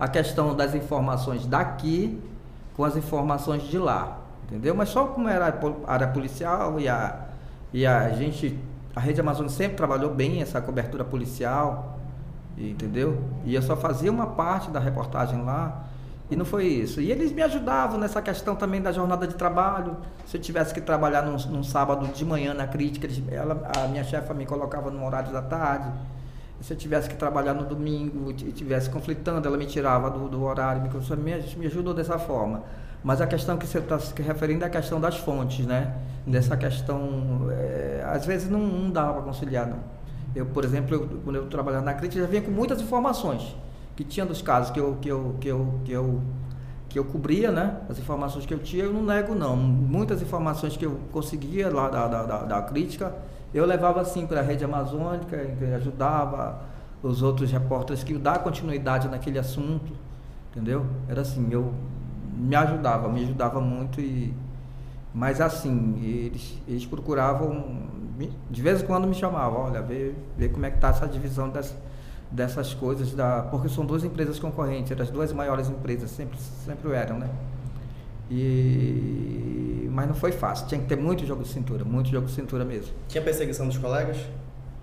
[0.00, 2.20] a questão das informações daqui
[2.76, 4.74] com as informações de lá, entendeu?
[4.74, 5.56] Mas só como era
[5.86, 7.28] a área policial e a,
[7.72, 8.58] e a gente
[8.94, 11.98] a Rede Amazônia sempre trabalhou bem essa cobertura policial,
[12.56, 13.22] entendeu?
[13.44, 15.84] E eu só fazia uma parte da reportagem lá
[16.30, 17.00] e não foi isso.
[17.00, 19.96] E eles me ajudavam nessa questão também da jornada de trabalho.
[20.26, 24.04] Se eu tivesse que trabalhar num, num sábado de manhã na crítica, ela, a minha
[24.04, 25.90] chefa me colocava no horário da tarde.
[26.60, 30.42] Se eu tivesse que trabalhar no domingo e tivesse conflitando, ela me tirava do, do
[30.44, 32.62] horário, me, me, me ajudou dessa forma.
[33.02, 35.94] Mas a questão que você está se referindo é a questão das fontes, né?
[36.26, 39.78] Dessa questão, é, às vezes não, não dá para conciliar, não.
[40.34, 43.56] Eu, por exemplo, eu, quando eu trabalhava na crítica, já vinha com muitas informações
[43.96, 46.22] que tinha dos casos que eu, que eu, que eu, que eu,
[46.88, 47.78] que eu cobria, né?
[47.88, 49.56] As informações que eu tinha, eu não nego, não.
[49.56, 53.12] Muitas informações que eu conseguia lá da, da, da, da crítica,
[53.52, 55.36] eu levava assim para a rede amazônica,
[55.76, 56.62] ajudava
[57.02, 59.92] os outros repórteres que dar continuidade naquele assunto,
[60.50, 60.86] entendeu?
[61.08, 61.74] Era assim, eu
[62.42, 64.34] me ajudava, me ajudava muito e
[65.14, 67.82] mas assim, eles, eles procuravam,
[68.50, 71.50] de vez em quando me chamavam, olha, ver, ver como é que está essa divisão
[71.50, 71.74] das,
[72.30, 76.90] dessas coisas, da, porque são duas empresas concorrentes, eram as duas maiores empresas, sempre, sempre
[76.92, 77.28] eram, né?
[78.30, 82.32] E, mas não foi fácil, tinha que ter muito jogo de cintura, muito jogo de
[82.32, 82.94] cintura mesmo.
[83.08, 84.16] Tinha perseguição dos colegas?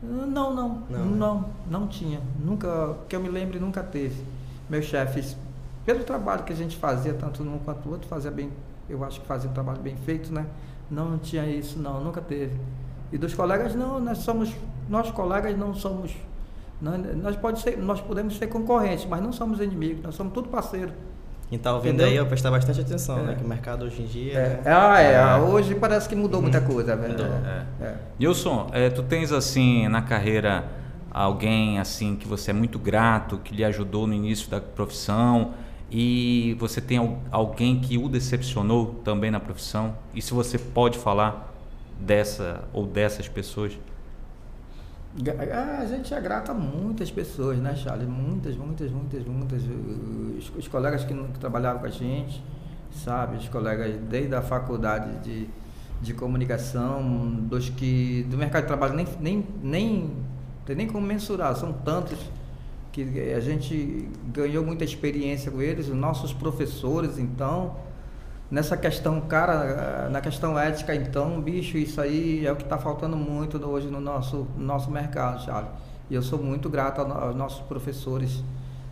[0.04, 2.22] Não, não, não, não, não, não tinha.
[2.39, 4.24] Nunca, que eu me lembre, nunca teve.
[4.69, 5.36] Meus chefes
[5.89, 8.52] pelo trabalho que a gente fazia, tanto um quanto o outro, fazia bem,
[8.88, 10.45] eu acho que fazia um trabalho bem feito, né?
[10.88, 12.54] Não tinha isso, não, nunca teve.
[13.12, 14.54] E dos colegas, não, nós somos,
[14.88, 16.12] nós colegas não somos,
[16.80, 20.47] nós, nós, pode ser, nós podemos ser concorrentes, mas não somos inimigos, nós somos tudo
[20.49, 20.91] parceiro.
[21.52, 23.23] E tá ouvindo aí, eu prestar bastante atenção, é.
[23.23, 23.36] né?
[23.36, 24.34] Que o mercado hoje em dia.
[24.34, 24.47] É.
[24.47, 24.62] Né?
[24.67, 25.13] Ah, é.
[25.13, 25.38] é.
[25.38, 27.15] Hoje parece que mudou muita coisa, velho.
[27.19, 27.65] É.
[27.84, 27.95] é.
[28.19, 30.65] Nilson, é, tu tens assim na carreira
[31.10, 35.54] alguém assim que você é muito grato, que lhe ajudou no início da profissão
[35.91, 39.95] e você tem alguém que o decepcionou também na profissão?
[40.13, 41.54] E se você pode falar
[41.99, 43.78] dessa ou dessas pessoas?
[45.80, 48.08] A gente é grato a muitas pessoas, né, Charles?
[48.08, 49.63] Muitas, muitas, muitas, muitas.
[50.38, 52.43] Os, os colegas que, que, trabalhavam com a gente,
[52.91, 53.38] sabe?
[53.38, 55.49] Os colegas desde a faculdade de,
[55.99, 57.02] de comunicação,
[57.41, 60.12] dos que do mercado de trabalho nem, nem, nem
[60.69, 62.19] tem nem como mensurar, são tantos
[62.91, 67.75] que a gente ganhou muita experiência com eles, os nossos professores, então,
[68.49, 73.15] nessa questão, cara, na questão ética, então, bicho, isso aí é o que está faltando
[73.15, 75.69] muito hoje no nosso, no nosso mercado, Charles.
[76.10, 78.43] E eu sou muito grato aos nossos professores,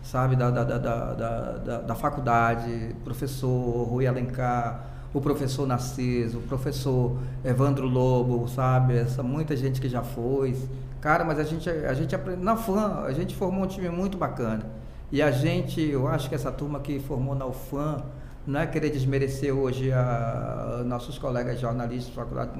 [0.03, 6.41] sabe, da, da, da, da, da, da faculdade, professor Rui Alencar, o professor Narciso, o
[6.43, 10.55] professor Evandro Lobo, sabe, essa muita gente que já foi.
[11.01, 14.65] Cara, mas a gente, a gente na FAM, a gente formou um time muito bacana.
[15.11, 18.03] E a gente, eu acho que essa turma que formou na UFAM,
[18.45, 22.51] não é querer desmerecer hoje a, a nossos colegas jornalistas, faculdade,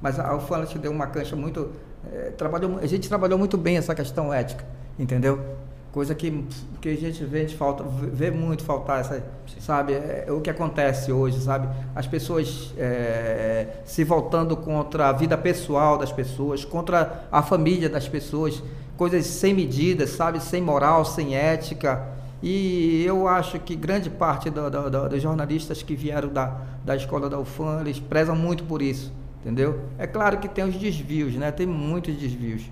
[0.00, 1.70] mas a UFAM te deu uma cancha muito.
[2.12, 4.64] É, trabalhou, a gente trabalhou muito bem essa questão ética,
[4.98, 5.56] entendeu?
[5.96, 6.44] Coisa que,
[6.78, 9.24] que a gente vê, a gente falta, vê muito faltar, essa,
[9.58, 9.94] sabe?
[9.94, 11.68] É, é, o que acontece hoje, sabe?
[11.94, 18.06] As pessoas é, se voltando contra a vida pessoal das pessoas, contra a família das
[18.06, 18.62] pessoas,
[18.94, 20.38] coisas sem medidas, sabe?
[20.38, 22.06] Sem moral, sem ética.
[22.42, 26.94] E eu acho que grande parte do, do, do, dos jornalistas que vieram da, da
[26.94, 29.80] escola da UFAM, eles prezam muito por isso, entendeu?
[29.96, 31.50] É claro que tem os desvios, né?
[31.50, 32.64] Tem muitos desvios.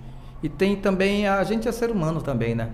[0.43, 2.69] E tem também, a gente é ser humano também, né?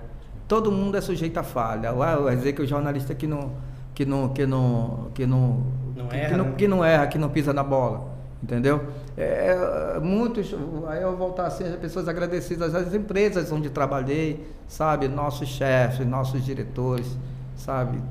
[0.52, 1.94] Todo mundo é sujeito a falha.
[1.94, 3.54] Vai dizer que o jornalista que não,
[3.96, 5.64] que não, que não, que não,
[5.96, 6.54] não que, erra, que, não, né?
[6.58, 8.10] que não erra, que não pisa na bola,
[8.44, 8.84] entendeu?
[9.16, 10.54] É, muitos,
[10.90, 16.44] aí eu voltar assim, as pessoas agradecidas às empresas onde trabalhei, sabe, nossos chefes, nossos
[16.44, 17.08] diretores,
[17.56, 18.02] sabe.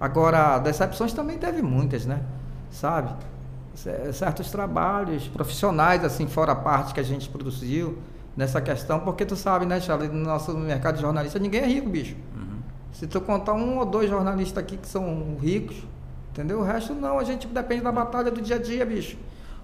[0.00, 2.22] Agora, decepções também teve muitas, né?
[2.70, 3.12] Sabe?
[4.14, 7.98] Certos trabalhos profissionais, assim, fora a parte que a gente produziu,
[8.36, 11.88] nessa questão, porque tu sabe, né, Charlie, no nosso mercado de jornalista, ninguém é rico,
[11.88, 12.16] bicho.
[12.34, 12.58] Uhum.
[12.92, 15.76] Se tu contar um ou dois jornalistas aqui que são ricos,
[16.32, 16.60] entendeu?
[16.60, 19.16] O resto não, a gente depende da batalha do dia a dia, bicho.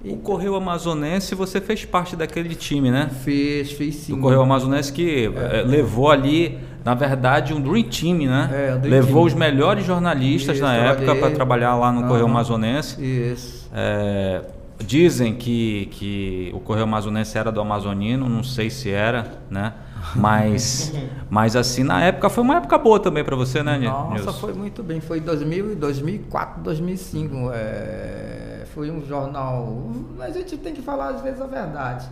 [0.02, 0.12] E...
[0.12, 3.10] O Correio Amazonense, você fez parte daquele time, né?
[3.22, 4.14] Fiz, fiz sim.
[4.14, 5.62] O Correio Amazonense que é.
[5.62, 8.48] levou ali, na verdade, um Dream Team, né?
[8.50, 9.26] É, Dream levou team.
[9.26, 12.06] os melhores jornalistas Isso, na época para trabalhar lá no.
[12.08, 13.02] Correio Amazonense.
[13.02, 13.68] Isso.
[13.74, 14.42] É,
[14.84, 19.74] Dizem que, que o Correio Amazonense era do Amazonino, não sei se era, né?
[20.16, 20.92] Mas,
[21.28, 24.32] mas assim, na época, foi uma época boa também para você, né, Nossa, Nilson?
[24.32, 25.00] foi muito bem.
[25.00, 27.50] Foi 2000, 2004, 2005.
[27.52, 29.90] É, foi um jornal...
[30.20, 32.08] A gente tem que falar, às vezes, a verdade.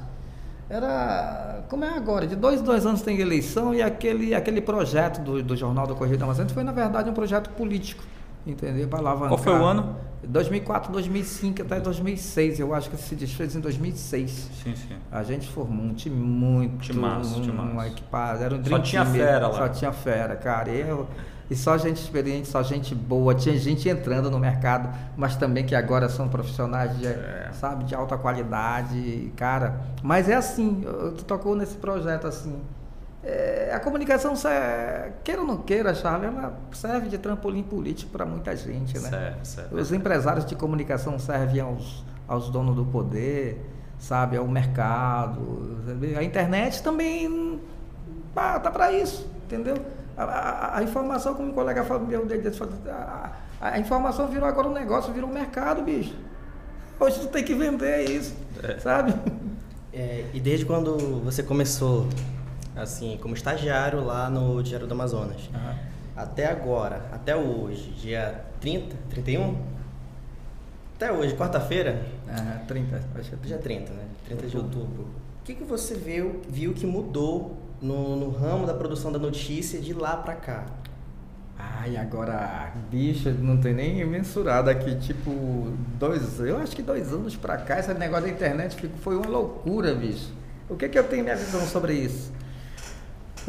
[0.68, 5.42] Era, como é agora, de dois, dois anos tem eleição e aquele, aquele projeto do,
[5.42, 8.04] do Jornal do Correio do Amazônia foi, na verdade, um projeto político
[8.50, 8.88] entendeu?
[8.88, 9.28] Para alavancar.
[9.28, 9.96] Qual foi o ano?
[10.26, 12.60] 2004, 2005 até 2006.
[12.60, 14.30] Eu acho que se desfez em 2006.
[14.30, 14.96] Sim, sim.
[15.10, 18.42] A gente formou um time muito timaço, um, um equipado.
[18.42, 19.58] Era um só tinha fera lá.
[19.58, 20.70] Só tinha fera, cara.
[20.70, 21.06] Eu,
[21.50, 23.34] e só gente experiente, só gente boa.
[23.34, 27.50] Tinha gente entrando no mercado, mas também que agora são profissionais de, é.
[27.52, 29.80] sabe, de alta qualidade, cara.
[30.02, 30.84] Mas é assim,
[31.16, 32.60] tu tocou nesse projeto assim.
[33.22, 34.34] É, a comunicação,
[35.24, 39.10] queira ou não queira, Charles, ela serve de trampolim político para muita gente, né?
[39.10, 39.74] Certo, certo.
[39.74, 43.60] Os empresários de comunicação servem aos, aos donos do poder,
[43.98, 45.80] sabe, ao mercado.
[45.84, 46.16] Sabe?
[46.16, 47.60] A internet também
[48.34, 49.76] tá, tá para isso, entendeu?
[50.16, 52.06] A, a, a, informação, como o colega falou,
[52.88, 56.14] a, a informação virou agora um negócio, virou um mercado, bicho.
[57.00, 58.78] Hoje tu tem que vender isso, é.
[58.78, 59.14] sabe?
[59.92, 62.06] É, e desde quando você começou
[62.78, 65.48] assim, como estagiário lá no Diário do Amazonas.
[65.52, 65.74] Uhum.
[66.16, 69.56] Até agora, até hoje, dia 30, 31?
[70.96, 72.02] Até hoje, quarta-feira?
[72.26, 74.04] Uhum, 30, acho que é dia 30, né?
[74.24, 75.02] 30 de outubro.
[75.40, 79.80] O que, que você viu, viu que mudou no, no ramo da produção da notícia
[79.80, 80.66] de lá pra cá?
[81.56, 87.36] Ai, agora, bicho, não tem nem mensurado aqui, tipo, dois, eu acho que dois anos
[87.36, 90.32] pra cá, esse negócio da internet foi uma loucura, bicho.
[90.68, 92.32] O que que eu tenho minha visão sobre isso?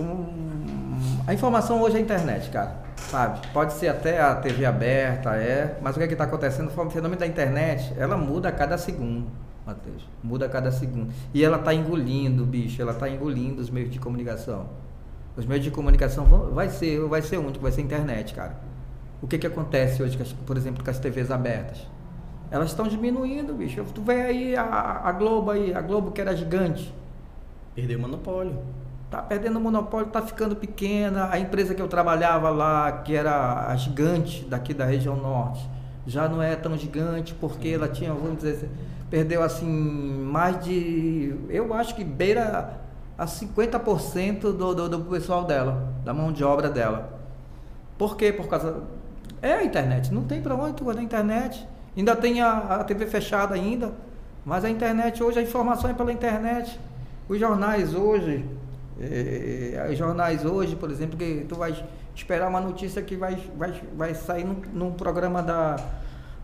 [0.02, 3.48] Um, a informação hoje é a internet, cara, sabe?
[3.54, 6.68] Pode ser até a TV aberta, é, mas o que é está acontecendo?
[6.68, 9.28] O fenômeno da internet, ela muda a cada segundo,
[9.66, 11.14] Matheus, muda a cada segundo.
[11.34, 14.67] E ela está engolindo, bicho, ela está engolindo os meios de comunicação.
[15.38, 18.58] Os meios de comunicação vão, vai ser, vai ser único, vai ser a internet, cara.
[19.21, 21.88] O que que acontece hoje, por exemplo, com as TVs abertas?
[22.52, 23.84] Elas estão diminuindo, bicho.
[23.94, 26.94] Tu vê aí a, a Globo aí, a Globo que era gigante.
[27.76, 28.58] Perdeu o monopólio.
[29.10, 31.30] Tá perdendo o monopólio, tá ficando pequena.
[31.32, 35.68] A empresa que eu trabalhava lá, que era a gigante daqui da região norte,
[36.06, 38.70] já não é tão gigante porque ela tinha, vamos dizer,
[39.10, 42.80] perdeu assim mais de, eu acho que beira
[43.18, 47.20] a 50% do, do, do pessoal dela, da mão de obra dela.
[47.98, 48.32] Por quê?
[48.32, 48.84] Por causa
[49.42, 51.68] é a internet, não tem para onde tu na internet.
[51.98, 53.92] Ainda tem a, a TV fechada ainda,
[54.46, 56.80] mas a internet hoje a informação é pela internet.
[57.28, 58.46] Os jornais hoje,
[59.00, 61.73] é, os jornais hoje, por exemplo, que tu vai
[62.13, 65.77] esperar uma notícia que vai, vai, vai sair num, num programa da,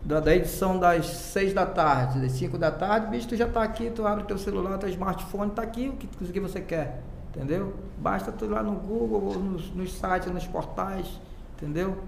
[0.02, 3.62] da, da, edição das 6 da tarde, das 5 da tarde, bicho, tu já está
[3.62, 7.02] aqui, tu abre teu celular, teu smartphone, está aqui o que, o que você quer,
[7.28, 7.74] entendeu?
[7.98, 11.20] Basta tu ir lá no Google, nos, nos sites, nos portais,
[11.56, 11.98] entendeu?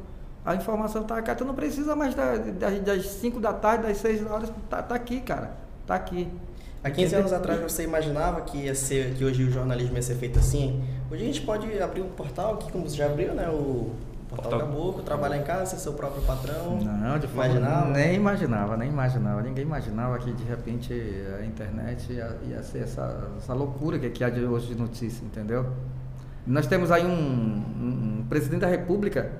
[0.46, 4.24] A informação está aqui, tu não precisa mais da, das 5 da tarde, das 6
[4.26, 5.52] horas, tá, tá aqui, cara,
[5.86, 6.26] tá aqui.
[6.82, 10.14] Há 15 anos atrás você imaginava que ia ser que hoje o jornalismo ia ser
[10.14, 10.82] feito assim?
[11.10, 13.48] Hoje a gente pode abrir um portal aqui, como você já abriu, né?
[13.48, 13.90] O
[14.28, 16.78] Portal, Portal Caboclo, trabalhar em casa, ser seu próprio patrão.
[16.80, 17.90] Não, de imaginava?
[17.90, 19.42] nem imaginava, nem imaginava.
[19.42, 20.92] Ninguém imaginava que de repente
[21.40, 25.24] a internet ia, ia ser essa, essa loucura que, que há de hoje de notícia,
[25.24, 25.66] entendeu?
[26.46, 29.32] Nós temos aí um, um, um presidente da República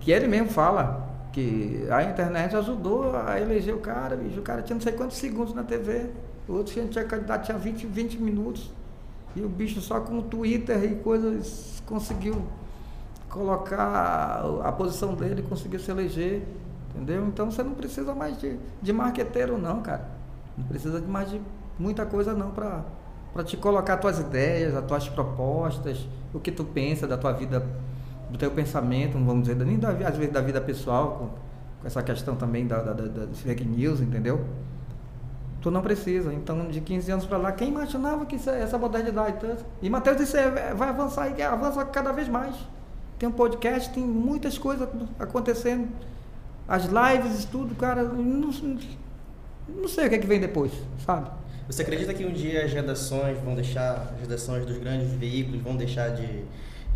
[0.00, 4.40] que ele mesmo fala que a internet ajudou a eleger o cara, bicho.
[4.40, 6.10] O cara tinha não sei quantos segundos na TV,
[6.48, 8.70] o outro tinha candidato tinha 20, 20 minutos.
[9.36, 12.42] E o bicho só com o Twitter e coisas conseguiu
[13.28, 16.42] colocar a posição dele, conseguiu se eleger,
[16.90, 17.26] entendeu?
[17.26, 20.08] Então você não precisa mais de, de marqueteiro não, cara.
[20.56, 21.40] Não precisa de mais de
[21.78, 22.84] muita coisa não para
[23.32, 27.32] para te colocar as tuas ideias, as tuas propostas, o que tu pensa da tua
[27.32, 27.64] vida
[28.30, 31.26] do teu pensamento, não vamos dizer, nem da, às vezes da vida pessoal, com,
[31.80, 34.44] com essa questão também da, da, da, da fake news, entendeu?
[35.60, 36.32] Tu não precisa.
[36.32, 39.64] Então, de 15 anos para lá, quem imaginava que isso, é, essa modernidade tanto?
[39.82, 42.54] E Mateus disse, é, vai avançar e avança cada vez mais.
[43.18, 44.88] Tem um podcast, tem muitas coisas
[45.18, 45.88] acontecendo.
[46.66, 48.50] As lives, tudo, cara, não,
[49.68, 50.72] não sei o que, é que vem depois,
[51.04, 51.30] sabe?
[51.66, 55.76] Você acredita que um dia as redações vão deixar, as redações dos grandes veículos vão
[55.76, 56.44] deixar de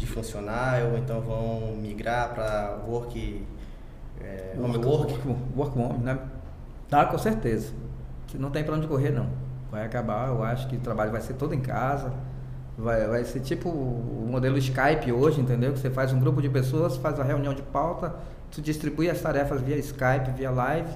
[0.03, 3.45] de funcionar ou então vão migrar para work,
[4.21, 6.19] é, work, work, work, work né?
[6.89, 7.73] Tá, com certeza.
[8.39, 9.27] Não tem para onde correr não.
[9.71, 12.13] Vai acabar, eu acho que o trabalho vai ser todo em casa.
[12.77, 15.73] Vai, vai ser tipo o modelo Skype hoje, entendeu?
[15.73, 18.15] Que você faz um grupo de pessoas, faz a reunião de pauta,
[18.51, 20.91] tu distribui as tarefas via Skype, via live.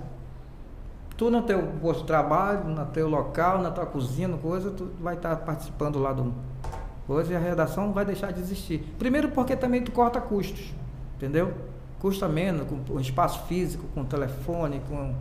[1.17, 5.15] Tu no teu posto de trabalho, no teu local, na tua cozinha, coisa, tu vai
[5.15, 6.35] estar participando lá do,
[7.09, 8.81] Hoje a redação vai deixar de existir.
[8.99, 10.75] Primeiro porque também tu corta custos,
[11.15, 11.55] entendeu?
[12.01, 15.15] Custa menos com o espaço físico, com telefone, com,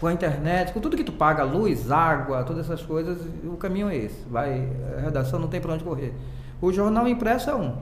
[0.00, 3.90] com a internet, com tudo que tu paga, luz, água, todas essas coisas, o caminho
[3.90, 4.24] é esse.
[4.30, 6.14] Vai, a redação não tem para onde correr.
[6.60, 7.74] O jornal impresso é um.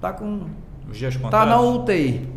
[0.00, 0.46] Tá com.
[0.90, 2.28] Os dias Tá na UTI.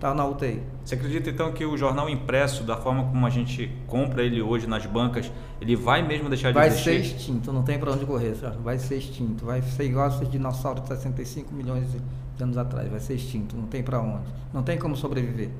[0.00, 0.62] Tá na UTI.
[0.82, 4.66] Você acredita então que o jornal impresso, da forma como a gente compra ele hoje
[4.66, 5.30] nas bancas,
[5.60, 6.90] ele vai mesmo deixar de vai existir?
[6.90, 8.32] Vai ser extinto, não tem para onde correr,
[8.62, 9.44] vai ser extinto.
[9.44, 11.88] Vai ser igual esses dinossauros de 65 milhões
[12.36, 14.24] de anos atrás, vai ser extinto, não tem para onde.
[14.54, 15.50] Não tem como sobreviver.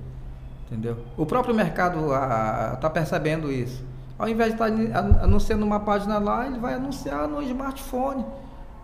[0.68, 0.98] Entendeu?
[1.16, 1.98] O próprio mercado
[2.74, 3.82] está percebendo isso.
[4.18, 8.24] Ao invés de estar tá anunciando uma página lá, ele vai anunciar no smartphone,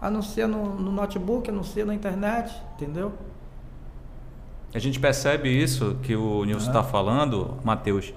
[0.00, 3.12] anuncia no, no notebook, anuncia na internet, entendeu?
[4.74, 8.14] A gente percebe isso que o Nilson está falando, Matheus,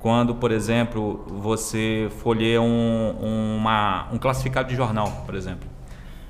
[0.00, 5.68] quando, por exemplo, você folheia um, uma, um classificado de jornal, por exemplo.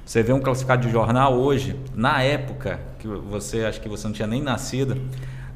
[0.04, 4.12] Você vê um classificado de jornal hoje, na época, que você acho que você não
[4.12, 5.00] tinha nem nascido,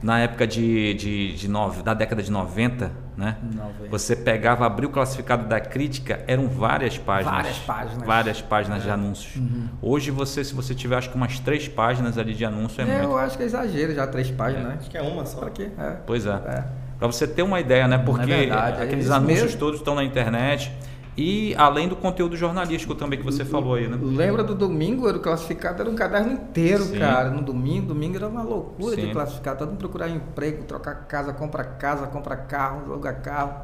[0.04, 3.38] na época de, de, de nove, da década de 90, né?
[3.54, 3.88] 90.
[3.88, 7.34] Você pegava, abriu o classificado da crítica, eram várias páginas.
[7.34, 8.06] Várias páginas.
[8.06, 8.84] Várias páginas é.
[8.84, 9.36] de anúncios.
[9.36, 9.66] Uhum.
[9.80, 12.86] Hoje você, se você tiver acho que umas três páginas ali de anúncio, é, é
[12.86, 13.02] muito.
[13.02, 14.68] Eu acho que é exagero já três páginas, é.
[14.68, 14.76] né?
[14.78, 15.38] Acho que é uma só.
[15.38, 15.70] Pra quê?
[15.78, 15.96] É.
[16.06, 16.32] Pois é.
[16.32, 16.64] é.
[16.98, 17.96] Para você ter uma ideia, né?
[17.96, 19.58] Porque é verdade, aqueles anúncios mesmo.
[19.58, 20.70] todos estão na internet.
[21.16, 23.96] E além do conteúdo jornalístico também que você falou aí, né?
[24.00, 25.08] Lembra do domingo?
[25.08, 26.98] Era o classificado, era um caderno inteiro, Sim.
[26.98, 27.30] cara.
[27.30, 29.06] No domingo, domingo era uma loucura Sim.
[29.06, 29.60] de classificado.
[29.60, 33.54] Todo mundo procurar emprego, trocar casa, comprar casa, comprar carro, alugar carro.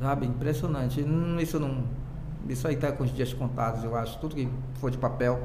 [0.00, 0.26] Sabe?
[0.26, 1.04] Impressionante.
[1.40, 1.82] Isso não.
[2.48, 4.16] Isso aí tá com os dias contados, eu acho.
[4.20, 5.40] Tudo que for de papel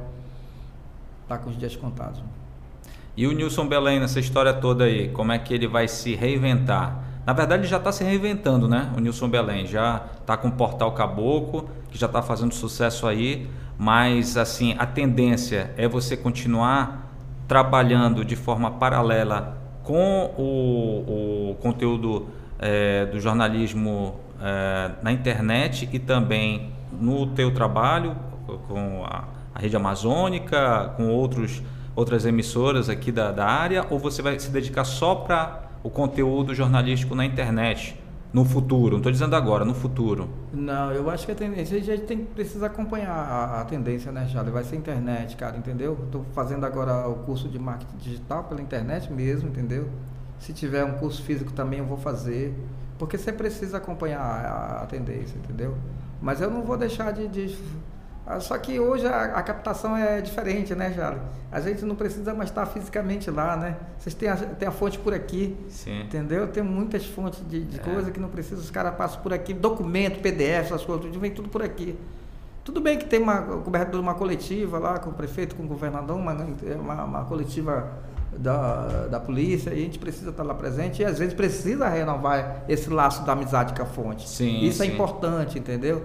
[1.27, 2.21] tá com os dias contados.
[3.17, 7.02] E o Nilson Belém, nessa história toda aí, como é que ele vai se reinventar?
[7.25, 8.91] Na verdade, ele já está se reinventando, né?
[8.97, 13.49] O Nilson Belém já está com o Portal Caboclo, que já está fazendo sucesso aí,
[13.77, 17.09] mas assim a tendência é você continuar
[17.47, 22.27] trabalhando de forma paralela com o, o conteúdo
[22.59, 28.15] é, do jornalismo é, na internet e também no teu trabalho
[28.67, 31.61] com a, a rede amazônica, com outros,
[31.95, 36.55] outras emissoras aqui da, da área, ou você vai se dedicar só para o conteúdo
[36.55, 37.99] jornalístico na internet?
[38.31, 40.27] No futuro, não estou dizendo agora, no futuro.
[40.51, 44.27] Não, eu acho que a tendência, a gente tem, precisa acompanhar a, a tendência, né,
[44.27, 44.51] Charlie?
[44.51, 45.95] Vai ser internet, cara, entendeu?
[46.05, 49.87] Estou fazendo agora o curso de marketing digital pela internet mesmo, entendeu?
[50.39, 52.55] Se tiver um curso físico também eu vou fazer,
[52.97, 55.77] porque você precisa acompanhar a, a tendência, entendeu?
[56.19, 57.55] Mas eu não vou deixar de, de
[58.39, 61.19] só que hoje a, a, captação é diferente, né, Jale?
[61.51, 63.75] A gente não precisa mais estar fisicamente lá, né?
[63.99, 66.03] Vocês têm a, têm a fonte por aqui, Sim.
[66.03, 66.47] entendeu?
[66.47, 67.83] Tem muitas fontes de, de é.
[67.83, 71.31] coisa que não precisa, os caras passam por aqui, documento, PDF, essas coisas, tudo, vem
[71.31, 71.97] tudo por aqui.
[72.63, 75.67] Tudo bem que tem uma cobertura de uma coletiva lá com o prefeito, com o
[75.67, 77.91] governador, uma, uma, uma coletiva
[78.37, 82.63] da, da polícia, e a gente precisa estar lá presente e às vezes precisa renovar
[82.69, 84.29] esse laço da amizade com a fonte.
[84.29, 84.91] Sim, Isso é sim.
[84.91, 86.03] é importante, entendeu?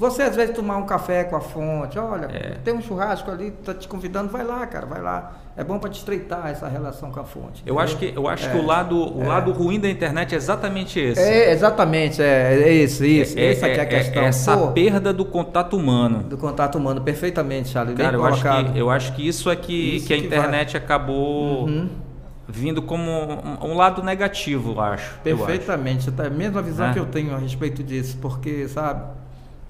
[0.00, 2.56] Você às vezes tomar um café com a fonte, olha, é.
[2.64, 5.32] tem um churrasco ali, tá te convidando, vai lá, cara, vai lá.
[5.54, 7.62] É bom para te estreitar essa relação com a fonte.
[7.66, 8.50] Eu acho que eu acho é.
[8.50, 9.26] que o lado o é.
[9.26, 11.20] lado ruim da internet é exatamente esse.
[11.20, 13.38] É exatamente, é, é isso, isso.
[13.38, 14.22] É, essa é, a é, questão.
[14.22, 16.22] essa Pô, perda do contato humano.
[16.22, 17.94] Do contato humano, perfeitamente, Charlie.
[17.94, 20.82] Cara, eu acho que eu acho que isso é que, isso que a internet vai.
[20.82, 21.90] acabou uhum
[22.48, 25.20] vindo como um, um, lado negativo, eu acho.
[25.22, 26.08] Perfeitamente.
[26.08, 26.26] Eu acho.
[26.26, 26.92] A mesma visão é.
[26.92, 29.04] que eu tenho a respeito disso, porque, sabe,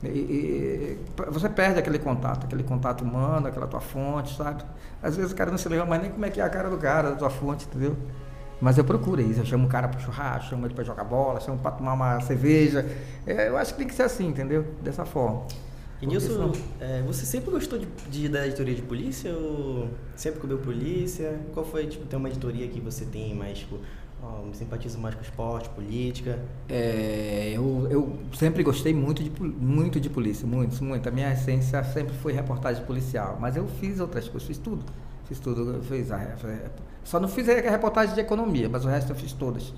[0.03, 0.99] e, e,
[1.31, 4.65] você perde aquele contato, aquele contato humano, aquela tua fonte, sabe?
[5.03, 6.71] Às vezes o cara não se lembra mais nem como é que é a cara
[6.71, 7.97] do cara, da tua fonte, entendeu?
[8.61, 11.41] Mas eu procuro isso, eu chamo o cara para churrasco, chamo ele para jogar bola,
[11.41, 12.87] chamo para tomar uma cerveja.
[13.27, 14.67] É, eu acho que tem que ser assim, entendeu?
[14.83, 15.45] Dessa forma.
[16.01, 20.59] E Nilson, é, você sempre gostou de, de, da editoria de polícia ou sempre cobriu
[20.59, 21.39] polícia?
[21.53, 23.79] Qual foi, tipo, tem uma editoria que você tem mais, tipo,
[24.23, 26.39] Oh, simpatizo mais com esporte, política.
[26.69, 31.09] É, eu, eu sempre gostei muito de, muito de polícia, muito, muito.
[31.09, 34.85] A minha essência sempre foi reportagem policial, mas eu fiz outras coisas, fiz tudo.
[35.27, 36.37] Fiz tudo, fiz a,
[37.05, 39.73] só não fiz a reportagem de economia, mas o resto eu fiz todas.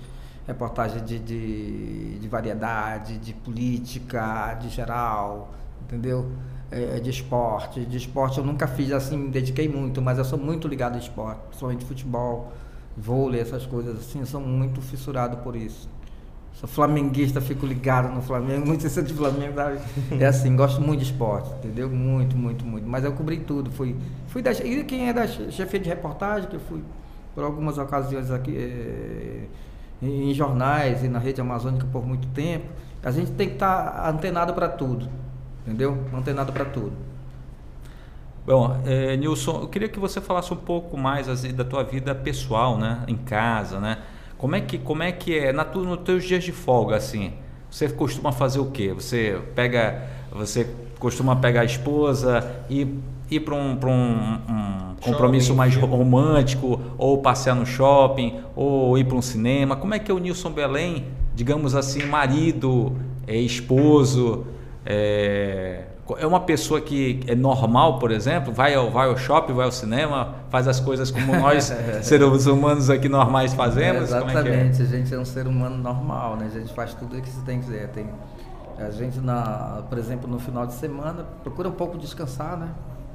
[0.45, 6.29] Reportagem de, de, de variedade, de política, de geral, entendeu?
[6.69, 7.85] É, de esporte.
[7.85, 10.99] De esporte eu nunca fiz assim, me dediquei muito, mas eu sou muito ligado ao
[10.99, 12.51] esporte, principalmente futebol
[12.97, 15.89] vôlei, essas coisas assim, eu sou muito fissurado por isso.
[16.53, 19.79] Sou flamenguista, fico ligado no Flamengo, muito isso de Flamengo, sabe?
[20.19, 21.89] É assim, gosto muito de esporte, entendeu?
[21.89, 22.87] Muito, muito, muito.
[22.87, 23.95] Mas eu cobri tudo, fui,
[24.27, 26.83] fui da, e quem é da chefia de reportagem, que eu fui
[27.33, 29.47] por algumas ocasiões aqui é,
[30.01, 32.65] em jornais e na rede amazônica por muito tempo,
[33.03, 35.09] a gente tem que estar tá antenado para tudo,
[35.65, 35.97] entendeu?
[36.13, 36.93] Antenado para tudo.
[38.45, 42.13] Bom, é, Nilson, eu queria que você falasse um pouco mais assim, da tua vida
[42.13, 43.03] pessoal, né?
[43.07, 43.99] Em casa, né?
[44.37, 47.31] Como é que, como é, que é na tu, nos teus dias de folga, assim?
[47.71, 48.91] Você costuma fazer o quê?
[48.93, 50.67] Você pega, você
[50.99, 52.99] costuma pegar a esposa e
[53.31, 59.05] ir para um, um, um compromisso shopping, mais romântico, ou passear no shopping, ou ir
[59.05, 59.77] para um cinema?
[59.77, 62.91] Como é que é o Nilson Belém, digamos assim, marido,
[63.25, 64.45] é, esposo,
[64.85, 65.85] é,
[66.17, 69.71] é uma pessoa que é normal, por exemplo, vai ao, vai ao shopping, vai ao
[69.71, 71.73] cinema, faz as coisas como nós,
[72.03, 74.11] seres humanos aqui normais, fazemos?
[74.11, 74.87] É, exatamente, é é?
[74.87, 76.49] a gente é um ser humano normal, né?
[76.53, 77.87] A gente faz tudo o que se tem que fazer.
[77.89, 78.09] Tem,
[78.77, 82.69] a gente, na, por exemplo, no final de semana, procura um pouco descansar, né?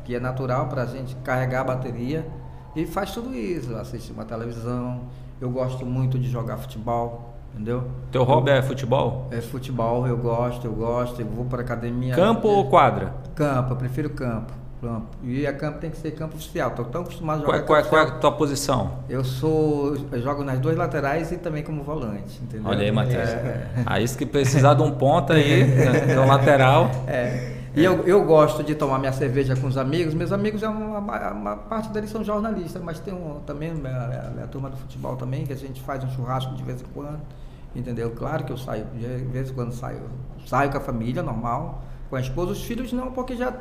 [0.04, 2.26] Que é natural para a gente carregar a bateria
[2.74, 5.02] e faz tudo isso, assistir uma televisão.
[5.38, 7.82] Eu gosto muito de jogar futebol, Entendeu?
[8.12, 9.26] Teu hobby é futebol?
[9.32, 12.14] É futebol, eu gosto, eu gosto, eu vou para academia.
[12.14, 13.12] Campo é, ou quadra?
[13.34, 14.52] Campo, eu prefiro campo.
[14.80, 15.08] campo.
[15.24, 16.70] E a campo tem que ser campo oficial.
[16.70, 17.62] Estou tão acostumado a jogar.
[17.62, 19.00] Qual, qual, qual é a tua posição?
[19.08, 19.96] Eu sou.
[20.12, 22.40] Eu jogo nas duas laterais e também como volante.
[22.40, 22.70] Entendeu?
[22.70, 23.28] Olha aí, Matheus.
[23.28, 23.82] É, é.
[23.84, 25.64] Aí se precisar de um ponta aí,
[26.06, 26.88] de um lateral.
[27.08, 27.58] É.
[27.76, 30.12] E eu, eu gosto de tomar minha cerveja com os amigos.
[30.12, 30.98] Meus amigos, é uma,
[31.30, 35.16] uma parte deles são jornalistas, mas tem um, também a, a, a, turma do futebol
[35.16, 37.20] também, que a gente faz um churrasco de vez em quando.
[37.74, 38.10] Entendeu?
[38.10, 40.02] Claro que eu saio, de vez em quando saio.
[40.46, 41.82] Saio com a família, normal.
[42.08, 43.52] Com a esposa, os filhos não, porque já,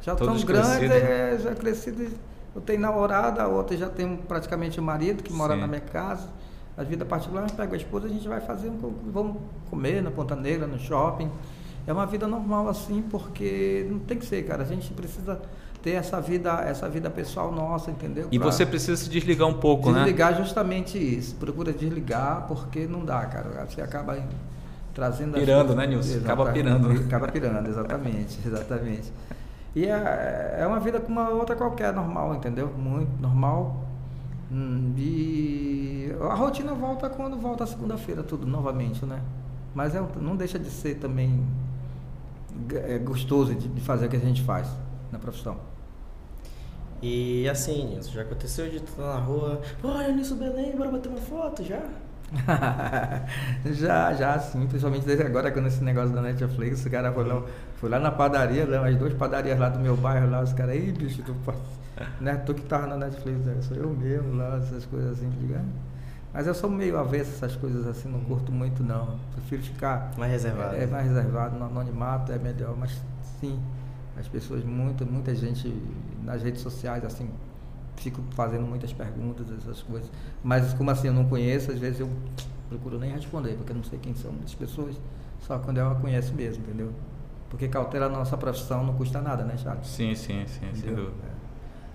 [0.00, 2.12] já estão grandes, é, já crescidos.
[2.54, 5.60] Eu tenho namorada, a outra já tem praticamente um marido que mora Sim.
[5.60, 6.28] na minha casa.
[6.76, 8.70] A vida particular, pego a esposa, a gente vai fazer,
[9.12, 9.38] vamos
[9.70, 11.30] comer na Ponta Negra, no shopping.
[11.86, 14.62] É uma vida normal assim, porque não tem que ser, cara.
[14.62, 15.40] A gente precisa
[15.82, 18.26] ter essa vida, essa vida pessoal nossa, entendeu?
[18.32, 20.12] E pra você precisa se desligar um pouco, desligar né?
[20.12, 21.36] Desligar justamente isso.
[21.36, 23.66] Procura desligar porque não dá, cara.
[23.68, 24.18] Você acaba
[24.92, 26.18] trazendo pirando, né, Nilson?
[26.18, 26.88] Acaba pirando.
[26.88, 27.04] Né?
[27.06, 29.12] Acaba pirando, exatamente, exatamente.
[29.76, 32.72] E é, é uma vida como uma outra qualquer, normal, entendeu?
[32.76, 33.84] Muito normal.
[34.50, 39.20] Hum, e a rotina volta quando volta a segunda-feira, tudo novamente, né?
[39.74, 41.44] Mas é, não deixa de ser também
[42.74, 44.68] é gostoso de, de fazer o que a gente faz
[45.10, 45.56] na profissão.
[47.02, 51.18] E assim, Nilson, já aconteceu de estar na rua, olha Nilson Belém, bora bater uma
[51.18, 51.82] foto já?
[53.64, 57.42] já, já, sim, principalmente desde agora com esse negócio da Netflix, o cara foi lá,
[57.76, 60.74] foi lá na padaria, lá, as duas padarias lá do meu bairro lá, os caras,
[60.74, 61.36] ei bicho, tu,
[62.20, 63.56] né, tu que tava na Netflix, né?
[63.60, 65.70] sou eu mesmo lá, essas coisas assim, digamos.
[66.36, 69.18] Mas eu sou meio avesso essas coisas assim, não curto muito não.
[69.32, 70.76] Prefiro ficar mais reservado.
[70.76, 73.00] É, é mais reservado, no anonimato é melhor, mas
[73.40, 73.58] sim,
[74.18, 75.72] as pessoas, muita, muita gente
[76.22, 77.30] nas redes sociais, assim,
[77.96, 80.10] fico fazendo muitas perguntas, essas coisas.
[80.44, 82.10] Mas como assim eu não conheço, às vezes eu
[82.68, 84.94] procuro nem responder, porque eu não sei quem são as pessoas,
[85.40, 86.92] só quando eu a conheço mesmo, entendeu?
[87.48, 89.86] Porque cautelar a nossa profissão não custa nada, né, Charles?
[89.86, 90.82] Sim, sim, sim, entendeu?
[90.82, 91.35] sem dúvida.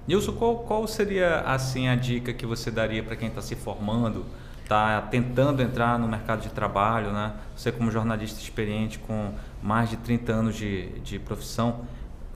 [0.07, 4.25] Nilson, qual, qual seria assim a dica que você daria para quem está se formando,
[4.63, 7.33] está tentando entrar no mercado de trabalho, né?
[7.55, 11.81] Você como jornalista experiente com mais de 30 anos de, de profissão,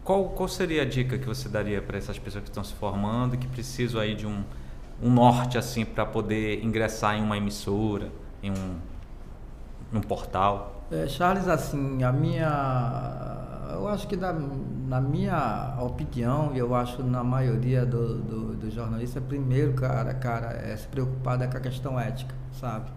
[0.03, 3.33] qual, qual seria a dica que você daria para essas pessoas que estão se formando
[3.33, 4.43] e que precisam aí de um,
[5.01, 8.11] um norte assim para poder ingressar em uma emissora,
[8.43, 8.77] em um,
[9.97, 10.85] um portal?
[10.91, 13.24] É, Charles, assim, a minha,
[13.73, 18.71] eu acho que na, na minha opinião e eu acho na maioria do, do, do
[18.71, 22.89] jornalista, primeiro, cara, cara, é se preocupar com a questão ética, sabe?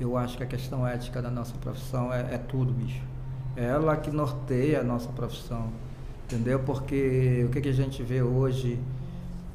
[0.00, 3.02] Eu acho que a questão ética da nossa profissão é, é tudo, bicho.
[3.56, 5.72] É ela que norteia a nossa profissão
[6.28, 6.60] entendeu?
[6.60, 8.78] Porque o que, que a gente vê hoje,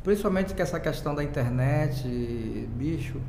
[0.04, 2.08] principalmente com essa questão da internet,
[2.76, 3.22] bicho,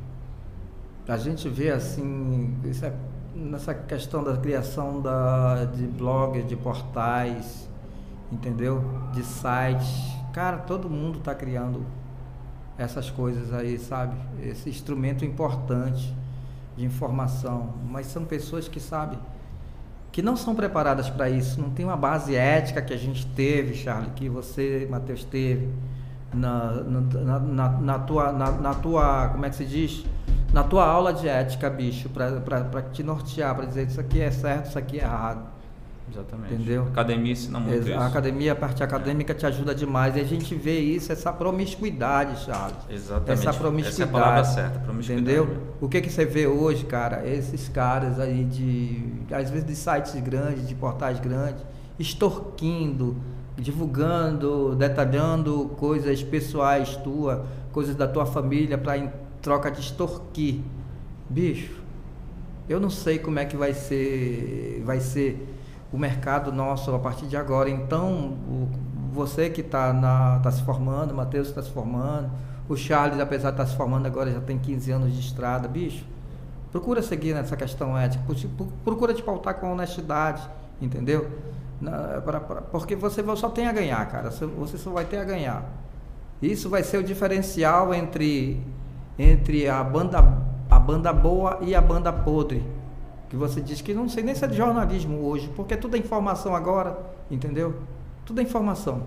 [1.07, 2.93] a gente vê assim, é,
[3.35, 7.69] nessa questão da criação da, de blogs, de portais,
[8.31, 8.83] entendeu?
[9.13, 10.15] De sites.
[10.33, 11.85] Cara, todo mundo está criando
[12.77, 14.15] essas coisas aí, sabe?
[14.41, 16.15] Esse instrumento importante
[16.77, 17.73] de informação.
[17.89, 19.19] Mas são pessoas que, sabem
[20.11, 23.73] que não são preparadas para isso, não tem uma base ética que a gente teve,
[23.73, 25.69] Charlie, que você, Matheus, teve
[26.33, 30.05] na, na, na, na, tua, na, tua, como é que se diz?
[30.53, 34.69] Na tua aula de ética, bicho, para te nortear, para dizer isso aqui é certo,
[34.69, 35.55] isso aqui é errado.
[36.11, 36.53] Exatamente.
[36.53, 36.83] Entendeu?
[36.83, 40.15] A academia ensina muito A academia, a parte acadêmica te ajuda demais.
[40.15, 42.77] E a gente vê isso, essa promiscuidade, Charles.
[42.89, 43.31] Exatamente.
[43.31, 44.01] Essa promiscuidade.
[44.01, 45.27] Essa é a palavra certa, promiscuidade.
[45.27, 45.57] Entendeu?
[45.81, 47.27] O que que você vê hoje, cara?
[47.27, 51.63] Esses caras aí de, às vezes de sites grandes, de portais grandes,
[51.97, 53.17] extorquindo,
[53.57, 60.61] divulgando, detalhando coisas pessoais tua, coisas da tua família para em troca de extorquir.
[61.29, 61.81] Bicho,
[62.67, 65.55] eu não sei como é que vai ser, vai ser
[65.91, 67.69] o mercado nosso a partir de agora.
[67.69, 68.69] Então, o,
[69.13, 72.29] você que está tá se formando, o Matheus está se formando,
[72.67, 75.67] o Charles, apesar de estar tá se formando agora, já tem 15 anos de estrada,
[75.67, 76.05] bicho.
[76.71, 78.21] Procura seguir nessa questão ética,
[78.83, 80.41] procura te pautar com honestidade,
[80.81, 81.29] entendeu?
[81.81, 84.31] Na, pra, pra, porque você só tem a ganhar, cara.
[84.31, 85.65] Você só vai ter a ganhar.
[86.41, 88.61] Isso vai ser o diferencial entre,
[89.17, 90.19] entre a, banda,
[90.69, 92.63] a banda boa e a banda podre
[93.29, 95.99] que você diz que não sei nem se é de jornalismo hoje, porque tudo é
[95.99, 96.97] informação agora,
[97.29, 97.75] entendeu?
[98.25, 99.03] Tudo é informação.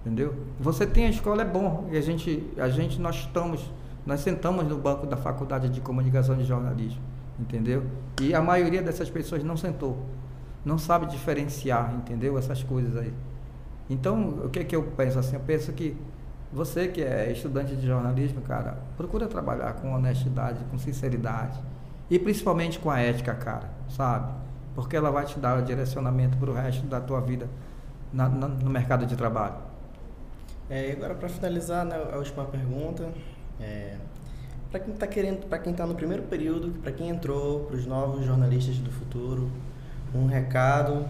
[0.00, 0.34] Entendeu?
[0.58, 3.70] Você tem a escola é bom, e a gente a gente nós estamos
[4.06, 7.02] nós sentamos no banco da Faculdade de Comunicação e Jornalismo,
[7.38, 7.84] entendeu?
[8.22, 9.98] E a maioria dessas pessoas não sentou,
[10.68, 12.36] não sabe diferenciar, entendeu?
[12.36, 13.12] Essas coisas aí.
[13.88, 15.34] Então, o que que eu penso assim?
[15.34, 15.96] Eu penso que
[16.52, 21.58] você que é estudante de jornalismo, cara, procura trabalhar com honestidade, com sinceridade,
[22.10, 24.30] e principalmente com a ética, cara, sabe?
[24.74, 27.48] Porque ela vai te dar o direcionamento para o resto da tua vida
[28.12, 29.56] na, na, no mercado de trabalho.
[30.68, 33.10] É, agora para finalizar, né, a última pergunta,
[33.58, 33.96] é,
[34.70, 37.86] para quem está querendo, para quem está no primeiro período, para quem entrou, para os
[37.86, 39.50] novos jornalistas do futuro,
[40.14, 41.08] um recado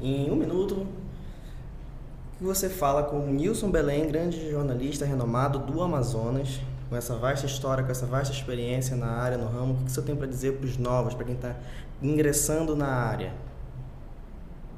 [0.00, 0.86] em um minuto
[2.38, 7.84] que você fala com Nilson Belém, grande jornalista renomado do Amazonas, com essa vasta história,
[7.84, 10.66] com essa vasta experiência na área, no ramo, o que você tem para dizer para
[10.66, 11.54] os novos, para quem está
[12.02, 13.32] ingressando na área?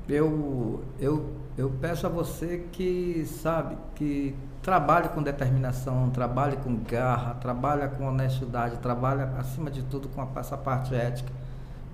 [0.06, 7.34] Eu, eu, eu peço a você que, sabe, que trabalhe com determinação, trabalhe com garra,
[7.34, 11.32] trabalhe com honestidade, trabalhe, acima de tudo, com essa parte ética.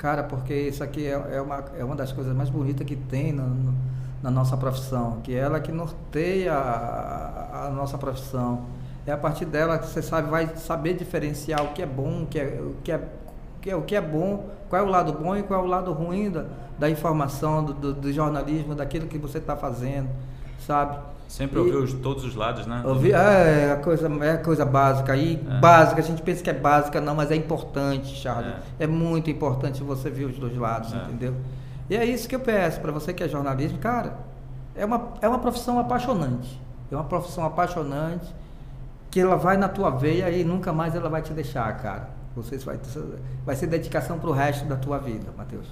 [0.00, 3.32] Cara, porque isso aqui é, é, uma, é uma das coisas mais bonitas que tem
[3.32, 3.74] no,
[4.22, 8.62] na nossa profissão, que é ela que norteia a, a nossa profissão.
[9.06, 12.26] É a partir dela que você sabe, vai saber diferenciar o que é bom, o
[12.26, 14.88] que é, o que é, o que é, o que é bom, qual é o
[14.88, 16.46] lado bom e qual é o lado ruim da,
[16.78, 20.08] da informação, do, do, do jornalismo, daquilo que você está fazendo,
[20.66, 20.98] sabe?
[21.28, 22.82] Sempre e, ouvir todos os lados, né?
[22.84, 25.12] Ouvir, é, a coisa, é a coisa básica.
[25.12, 25.60] aí é.
[25.60, 28.52] básica, a gente pensa que é básica, não, mas é importante, Charles.
[28.80, 30.96] É, é muito importante você ver os dois lados, é.
[30.96, 31.34] entendeu?
[31.88, 34.14] E é isso que eu peço para você que é jornalista, cara,
[34.74, 38.26] é uma, é uma profissão apaixonante É uma profissão apaixonante
[39.10, 42.08] que ela vai na tua veia e nunca mais ela vai te deixar, cara.
[42.36, 42.78] Você vai,
[43.44, 45.66] vai ser dedicação para o resto da tua vida, Matheus.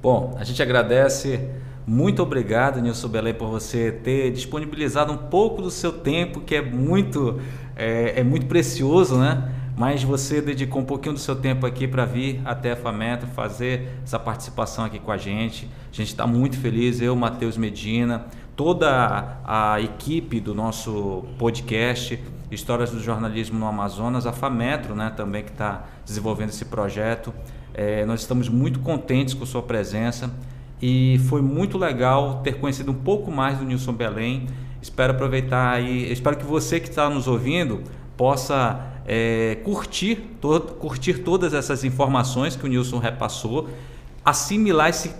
[0.00, 1.50] Bom, a gente agradece.
[1.88, 6.60] Muito obrigado, Nilson Belém, por você ter disponibilizado um pouco do seu tempo, que é
[6.60, 7.40] muito,
[7.74, 9.50] é, é muito precioso, né?
[9.74, 13.88] Mas você dedicou um pouquinho do seu tempo aqui para vir até a FAMETRO, fazer
[14.04, 15.66] essa participação aqui com a gente.
[15.90, 22.90] A gente está muito feliz, eu, Matheus Medina, toda a equipe do nosso podcast Histórias
[22.90, 27.32] do Jornalismo no Amazonas, a FAMETRO né, também que está desenvolvendo esse projeto.
[27.72, 30.30] É, nós estamos muito contentes com sua presença
[30.80, 34.46] e foi muito legal ter conhecido um pouco mais do Nilson Belém.
[34.80, 37.82] Espero aproveitar aí, espero que você que está nos ouvindo
[38.16, 40.16] possa é, curtir,
[40.78, 43.68] curtir todas essas informações que o Nilson repassou,
[44.24, 45.14] assimilar esse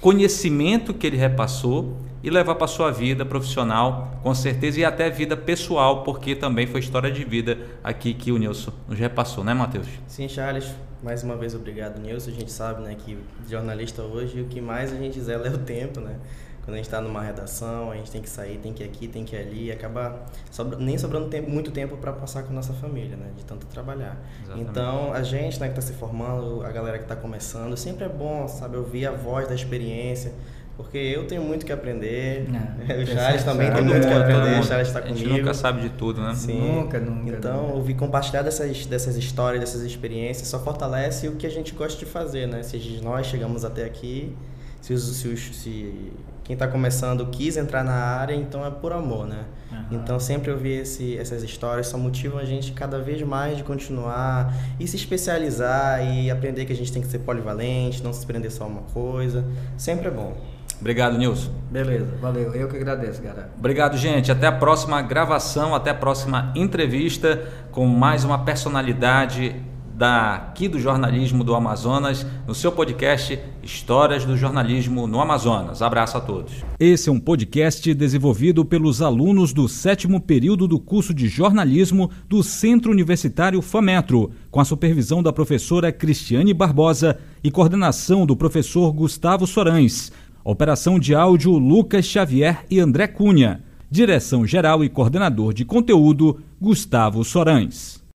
[0.00, 5.36] conhecimento que ele repassou e levar para sua vida profissional, com certeza, e até vida
[5.36, 9.86] pessoal, porque também foi história de vida aqui que o Nilson nos repassou, né, Matheus?
[10.06, 10.74] Sim, Charles.
[11.04, 12.30] Mais uma vez, obrigado, Nilson.
[12.30, 15.58] A gente sabe né, que jornalista hoje, o que mais a gente zela é o
[15.58, 16.16] tempo, né?
[16.64, 19.06] Quando a gente está numa redação, a gente tem que sair, tem que ir aqui,
[19.06, 22.52] tem que ir ali, e acaba sobra, nem sobrando tempo, muito tempo para passar com
[22.52, 23.32] a nossa família, né?
[23.36, 24.16] De tanto trabalhar.
[24.44, 24.70] Exatamente.
[24.70, 28.08] Então, a gente né, que está se formando, a galera que está começando, sempre é
[28.08, 30.32] bom, sabe, ouvir a voz da experiência,
[30.76, 32.48] porque eu tenho muito que aprender.
[32.48, 32.60] Não,
[33.02, 34.60] o Charles também tem muito que aprender.
[34.60, 35.16] O Charles está comigo.
[35.16, 36.34] A gente nunca sabe de tudo, né?
[36.34, 36.60] Sim.
[36.60, 37.36] Nunca, nunca.
[37.36, 37.74] Então, nunca.
[37.74, 42.06] ouvir compartilhar dessas, dessas histórias, dessas experiências, só fortalece o que a gente gosta de
[42.06, 42.62] fazer, né?
[42.62, 44.34] Se nós chegamos até aqui,
[44.80, 46.12] se, os, se, os, se
[46.42, 49.44] quem está começando quis entrar na área, então é por amor, né?
[49.70, 49.98] Uhum.
[49.98, 54.52] Então, sempre ouvir esse, essas histórias só motivam a gente cada vez mais de continuar
[54.78, 58.50] e se especializar e aprender que a gente tem que ser polivalente, não se prender
[58.50, 59.44] só a uma coisa.
[59.78, 60.36] Sempre é bom.
[60.84, 61.50] Obrigado, Nilson.
[61.70, 62.54] Beleza, valeu.
[62.54, 63.50] Eu que agradeço, cara.
[63.58, 64.30] Obrigado, gente.
[64.30, 69.56] Até a próxima gravação, até a próxima entrevista com mais uma personalidade
[69.96, 75.80] daqui do jornalismo do Amazonas, no seu podcast Histórias do Jornalismo no Amazonas.
[75.80, 76.52] Abraço a todos.
[76.78, 82.42] Esse é um podcast desenvolvido pelos alunos do sétimo período do curso de jornalismo do
[82.42, 89.46] Centro Universitário FAMetro, com a supervisão da professora Cristiane Barbosa e coordenação do professor Gustavo
[89.46, 90.12] Sorães.
[90.46, 93.62] Operação de áudio Lucas Xavier e André Cunha.
[93.90, 98.03] Direção geral e coordenador de conteúdo Gustavo Sorães.